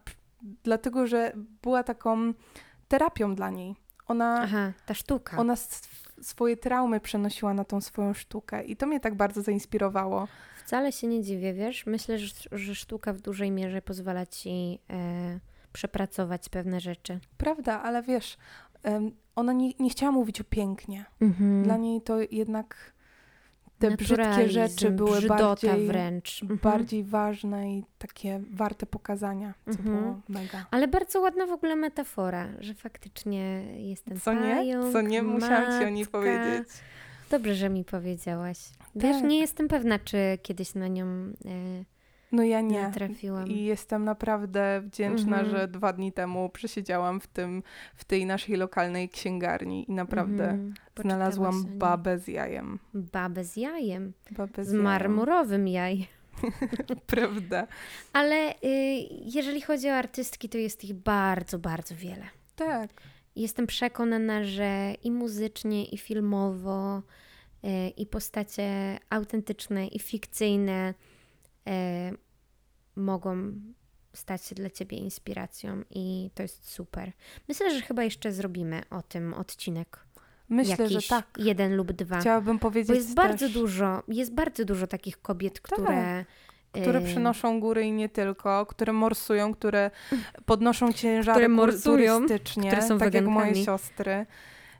dlatego 0.62 1.06
że 1.06 1.32
była 1.62 1.82
taką 1.82 2.34
terapią 2.88 3.34
dla 3.34 3.50
niej. 3.50 3.76
Ona, 4.06 4.40
Aha, 4.42 4.72
ta 4.86 4.94
sztuka. 4.94 5.36
ona 5.38 5.54
swoje 6.22 6.56
traumy 6.56 7.00
przenosiła 7.00 7.54
na 7.54 7.64
tą 7.64 7.80
swoją 7.80 8.14
sztukę 8.14 8.64
i 8.64 8.76
to 8.76 8.86
mnie 8.86 9.00
tak 9.00 9.14
bardzo 9.14 9.42
zainspirowało. 9.42 10.28
Wcale 10.64 10.92
się 10.92 11.06
nie 11.06 11.22
dziwię, 11.22 11.54
wiesz? 11.54 11.86
Myślę, 11.86 12.18
że, 12.18 12.34
że 12.52 12.74
sztuka 12.74 13.12
w 13.12 13.20
dużej 13.20 13.50
mierze 13.50 13.82
pozwala 13.82 14.26
ci 14.26 14.78
e, 14.90 15.40
przepracować 15.72 16.48
pewne 16.48 16.80
rzeczy. 16.80 17.20
Prawda, 17.38 17.82
ale 17.82 18.02
wiesz, 18.02 18.36
ona 19.36 19.52
nie, 19.52 19.72
nie 19.78 19.90
chciała 19.90 20.12
mówić 20.12 20.40
o 20.40 20.44
pięknie. 20.44 21.04
Mhm. 21.20 21.62
Dla 21.62 21.76
niej 21.76 22.02
to 22.02 22.16
jednak 22.30 22.93
te 23.90 23.96
brzydkie 23.96 24.48
rzeczy 24.48 24.90
były 24.90 25.22
bardziej, 25.22 25.86
wręcz. 25.86 26.42
Mhm. 26.42 26.60
bardziej 26.62 27.04
ważne 27.04 27.72
i 27.72 27.84
takie 27.98 28.40
warte 28.50 28.86
pokazania, 28.86 29.54
co 29.64 29.70
mhm. 29.70 29.98
było 29.98 30.20
mega. 30.28 30.66
Ale 30.70 30.88
bardzo 30.88 31.20
ładna 31.20 31.46
w 31.46 31.52
ogóle 31.52 31.76
metafora, 31.76 32.48
że 32.60 32.74
faktycznie 32.74 33.62
jest 33.90 34.04
ten 34.04 34.20
Co 34.20 34.32
nie? 34.32 34.80
Co 34.92 35.00
nie? 35.00 35.22
Musiałam 35.22 35.80
ci 35.80 35.86
o 35.86 35.90
niej 35.90 36.06
powiedzieć. 36.06 36.68
Dobrze, 37.30 37.54
że 37.54 37.70
mi 37.70 37.84
powiedziałaś. 37.84 38.58
Wiesz, 38.96 39.16
tak. 39.16 39.30
nie 39.30 39.38
jestem 39.38 39.68
pewna, 39.68 39.98
czy 39.98 40.18
kiedyś 40.42 40.74
na 40.74 40.88
nią 40.88 41.06
y, 41.06 41.84
no 42.34 42.42
ja 42.42 42.60
nie. 42.60 42.90
trafiłam. 42.94 43.48
I 43.48 43.64
jestem 43.64 44.04
naprawdę 44.04 44.82
wdzięczna, 44.84 45.38
mhm. 45.40 45.50
że 45.50 45.68
dwa 45.68 45.92
dni 45.92 46.12
temu 46.12 46.48
przesiedziałam 46.48 47.20
w 47.20 47.26
tym, 47.26 47.62
w 47.94 48.04
tej 48.04 48.26
naszej 48.26 48.56
lokalnej 48.56 49.08
księgarni 49.08 49.90
i 49.90 49.92
naprawdę 49.92 50.44
mhm. 50.44 50.74
znalazłam 51.02 51.64
babę 51.78 52.18
z 52.18 52.28
jajem. 52.28 52.78
Babę 52.94 53.44
z 53.44 53.56
jajem? 53.56 54.12
Babę 54.30 54.64
z, 54.64 54.68
z 54.68 54.72
marmurowym 54.72 55.68
jajem. 55.68 56.06
Prawda. 57.06 57.66
Ale 58.12 58.52
y, 58.52 58.56
jeżeli 59.24 59.60
chodzi 59.60 59.88
o 59.88 59.94
artystki, 59.94 60.48
to 60.48 60.58
jest 60.58 60.84
ich 60.84 60.94
bardzo, 60.94 61.58
bardzo 61.58 61.94
wiele. 61.94 62.24
Tak. 62.56 62.90
Jestem 63.36 63.66
przekonana, 63.66 64.44
że 64.44 64.94
i 65.02 65.10
muzycznie, 65.10 65.84
i 65.84 65.98
filmowo, 65.98 67.02
y, 67.64 67.88
i 67.88 68.06
postacie 68.06 68.98
autentyczne, 69.10 69.86
i 69.86 69.98
fikcyjne 69.98 70.94
y, 71.68 71.72
mogą 72.96 73.52
stać 74.12 74.44
się 74.44 74.54
dla 74.54 74.70
ciebie 74.70 74.98
inspiracją 74.98 75.82
i 75.90 76.30
to 76.34 76.42
jest 76.42 76.70
super. 76.70 77.12
Myślę, 77.48 77.74
że 77.74 77.80
chyba 77.80 78.04
jeszcze 78.04 78.32
zrobimy 78.32 78.82
o 78.90 79.02
tym 79.02 79.34
odcinek. 79.34 80.04
Myślę, 80.48 80.76
Jakiś 80.84 81.04
że 81.04 81.08
tak. 81.08 81.26
Jeden 81.38 81.76
lub 81.76 81.92
dwa. 81.92 82.20
Chciałabym 82.20 82.58
powiedzieć. 82.58 82.88
Bo 82.88 82.94
jest 82.94 83.06
też... 83.06 83.14
bardzo 83.14 83.48
dużo, 83.48 84.02
jest 84.08 84.34
bardzo 84.34 84.64
dużo 84.64 84.86
takich 84.86 85.22
kobiet, 85.22 85.60
tak. 85.60 85.62
które. 85.62 86.24
Które 86.72 87.00
y, 87.00 87.04
przynoszą 87.04 87.60
góry 87.60 87.84
i 87.84 87.92
nie 87.92 88.08
tylko, 88.08 88.66
które 88.66 88.92
morsują, 88.92 89.54
które 89.54 89.90
podnoszą 90.46 90.92
ciężary 90.92 91.36
które 91.36 91.48
morsują, 91.48 92.16
turystycznie, 92.16 92.70
które 92.70 92.82
są 92.82 92.98
tak 92.98 93.12
wegankami. 93.12 93.36
jak 93.36 93.54
moje 93.54 93.64
siostry. 93.64 94.26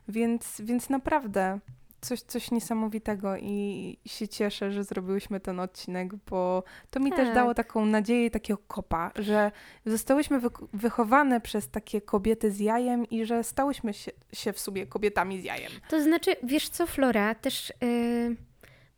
Więc, 0.07 0.61
więc 0.61 0.89
naprawdę 0.89 1.59
coś, 2.05 2.21
coś 2.21 2.51
niesamowitego 2.51 3.37
i 3.37 3.97
się 4.05 4.27
cieszę, 4.27 4.71
że 4.71 4.83
zrobiłyśmy 4.83 5.39
ten 5.39 5.59
odcinek, 5.59 6.15
bo 6.15 6.63
to 6.89 6.99
mi 6.99 7.09
tak. 7.09 7.19
też 7.19 7.35
dało 7.35 7.53
taką 7.53 7.85
nadzieję, 7.85 8.31
takiego 8.31 8.59
kopa, 8.67 9.11
że 9.15 9.51
zostałyśmy 9.85 10.39
wy 10.39 10.49
wychowane 10.73 11.41
przez 11.41 11.69
takie 11.69 12.01
kobiety 12.01 12.51
z 12.51 12.59
jajem 12.59 13.05
i 13.09 13.25
że 13.25 13.43
stałyśmy 13.43 13.93
się, 13.93 14.11
się 14.33 14.53
w 14.53 14.59
sobie 14.59 14.87
kobietami 14.87 15.41
z 15.41 15.43
jajem. 15.43 15.71
To 15.89 16.03
znaczy, 16.03 16.35
wiesz 16.43 16.69
co, 16.69 16.87
Flora, 16.87 17.35
też 17.35 17.73
yy, 17.81 18.35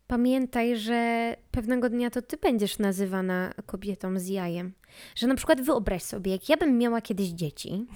pamiętaj, 0.06 0.76
że 0.76 1.36
pewnego 1.50 1.90
dnia 1.90 2.10
to 2.10 2.22
ty 2.22 2.36
będziesz 2.36 2.78
nazywana 2.78 3.54
kobietą 3.66 4.18
z 4.18 4.26
jajem. 4.26 4.72
Że 5.14 5.26
na 5.26 5.34
przykład 5.34 5.60
wyobraź 5.60 6.02
sobie, 6.02 6.32
jak 6.32 6.48
ja 6.48 6.56
bym 6.56 6.78
miała 6.78 7.00
kiedyś 7.00 7.28
dzieci 7.28 7.86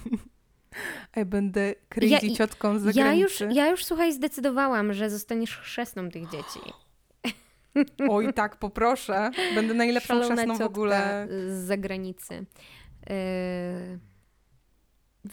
a 1.12 1.18
ja 1.18 1.24
będę 1.24 1.74
crazy 1.88 2.26
ja, 2.26 2.36
ciotką 2.36 2.78
z 2.78 2.82
zagranicy. 2.82 3.44
Ja 3.44 3.48
już, 3.48 3.56
ja 3.56 3.70
już, 3.70 3.84
słuchaj, 3.84 4.12
zdecydowałam, 4.12 4.92
że 4.92 5.10
zostaniesz 5.10 5.56
chrzestną 5.56 6.10
tych 6.10 6.30
dzieci. 6.30 6.60
Oj, 8.10 8.32
tak, 8.34 8.56
poproszę. 8.56 9.30
Będę 9.54 9.74
najlepszą 9.74 10.14
Szalona 10.14 10.34
chrzestną 10.34 10.56
w 10.58 10.60
ogóle. 10.60 11.28
z 11.30 11.66
zagranicy. 11.66 12.46
Yy... 13.10 13.98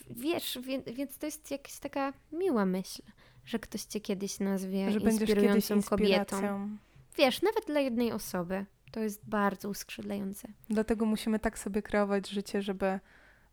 Wiesz, 0.09 0.59
więc, 0.61 0.85
więc 0.85 1.17
to 1.17 1.25
jest 1.25 1.51
jakaś 1.51 1.79
taka 1.79 2.13
miła 2.31 2.65
myśl, 2.65 3.01
że 3.45 3.59
ktoś 3.59 3.83
cię 3.83 4.01
kiedyś 4.01 4.39
nazwie 4.39 4.91
że 4.91 4.99
inspirującą 4.99 5.83
kobietą. 5.83 6.69
Wiesz, 7.17 7.41
nawet 7.41 7.65
dla 7.65 7.79
jednej 7.79 8.11
osoby. 8.11 8.65
To 8.91 8.99
jest 8.99 9.29
bardzo 9.29 9.69
uskrzydlające. 9.69 10.47
Dlatego 10.69 11.05
musimy 11.05 11.39
tak 11.39 11.59
sobie 11.59 11.81
kreować 11.81 12.29
życie, 12.29 12.61
żeby, 12.61 12.99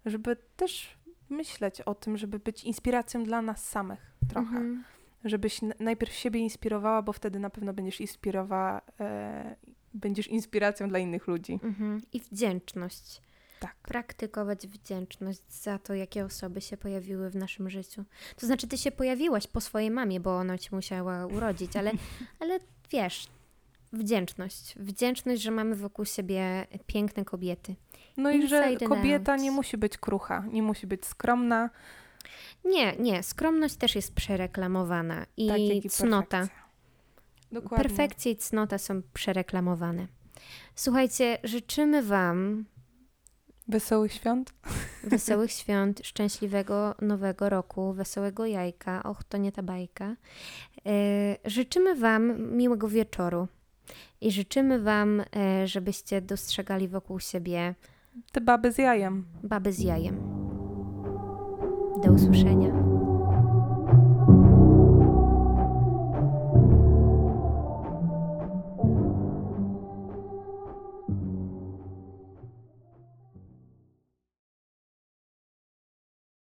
żeby 0.07 0.37
też 0.57 0.97
myśleć 1.29 1.81
o 1.81 1.95
tym, 1.95 2.17
żeby 2.17 2.39
być 2.39 2.65
inspiracją 2.65 3.25
dla 3.25 3.43
nas 3.43 3.69
samych 3.69 4.15
trochę. 4.29 4.57
Mhm. 4.57 4.85
Żebyś 5.25 5.61
najpierw 5.81 6.13
siebie 6.13 6.41
inspirowała, 6.41 7.03
bo 7.03 7.13
wtedy 7.13 7.39
na 7.39 7.51
pewno 7.51 7.73
będziesz 7.73 8.01
inspirowała, 8.01 8.81
e, 9.01 9.57
będziesz 9.95 10.29
inspiracją 10.29 10.89
dla 10.89 10.99
innych 10.99 11.27
ludzi. 11.27 11.61
Mhm. 11.63 12.03
I 12.13 12.21
wdzięczność. 12.21 13.23
Tak. 13.61 13.75
Praktykować 13.83 14.67
wdzięczność 14.67 15.41
za 15.49 15.79
to, 15.79 15.95
jakie 15.95 16.25
osoby 16.25 16.61
się 16.61 16.77
pojawiły 16.77 17.31
w 17.31 17.37
naszym 17.37 17.71
życiu. 17.71 18.05
To 18.37 18.47
znaczy, 18.47 18.67
ty 18.67 18.79
się 18.79 18.91
pojawiłaś 18.91 19.47
po 19.47 19.61
swojej 19.61 19.91
mamie, 19.91 20.21
bo 20.21 20.37
ona 20.37 20.59
cię 20.59 20.69
musiała 20.73 21.27
urodzić, 21.27 21.77
ale, 21.77 21.93
ale 22.41 22.59
wiesz, 22.91 23.27
wdzięczność. 23.93 24.75
Wdzięczność, 24.79 25.43
że 25.43 25.51
mamy 25.51 25.77
wokół 25.77 26.05
siebie 26.05 26.67
piękne 26.87 27.25
kobiety. 27.25 27.75
No 28.17 28.31
i 28.31 28.49
że 28.49 28.77
kobieta 28.77 29.37
nie 29.37 29.51
musi 29.51 29.77
być 29.77 29.99
krucha, 29.99 30.45
nie 30.53 30.63
musi 30.63 30.87
być 30.87 31.07
skromna. 31.07 31.71
Nie, 32.65 32.97
nie. 32.97 33.23
Skromność 33.23 33.77
też 33.77 33.95
jest 33.95 34.15
przereklamowana. 34.15 35.27
I, 35.37 35.49
tak, 35.49 35.59
i 35.59 35.91
cnota. 35.91 36.49
Dokładnie. 37.53 37.85
Perfekcja 37.85 38.33
i 38.33 38.37
cnota 38.37 38.79
są 38.79 39.03
przereklamowane. 39.15 40.07
Słuchajcie, 40.75 41.39
życzymy 41.45 42.03
Wam 42.03 42.65
Wesołych 43.69 44.13
świąt. 44.13 44.55
Wesołych 45.05 45.53
świąt, 45.61 46.01
szczęśliwego 46.05 46.95
nowego 47.01 47.49
roku, 47.49 47.93
wesołego 47.93 48.47
jajka. 48.47 49.03
Och, 49.03 49.25
to 49.25 49.39
nie 49.39 49.53
ta 49.53 49.63
bajka. 49.63 50.17
Yy, 50.85 50.93
życzymy 51.45 51.95
Wam 51.95 52.53
miłego 52.57 52.89
wieczoru 52.89 53.49
i 54.21 54.33
życzymy 54.33 54.81
Wam, 54.81 55.19
yy, 55.19 55.67
żebyście 55.67 56.21
dostrzegali 56.21 56.89
wokół 56.89 57.21
siebie 57.21 57.75
te 58.33 58.41
baby 58.41 58.73
z 58.73 58.79
jajem. 58.79 59.25
Baby 59.43 59.73
z 59.73 59.81
jajem. 59.81 60.17
Do 62.05 62.13
usłyszenia. 62.13 62.74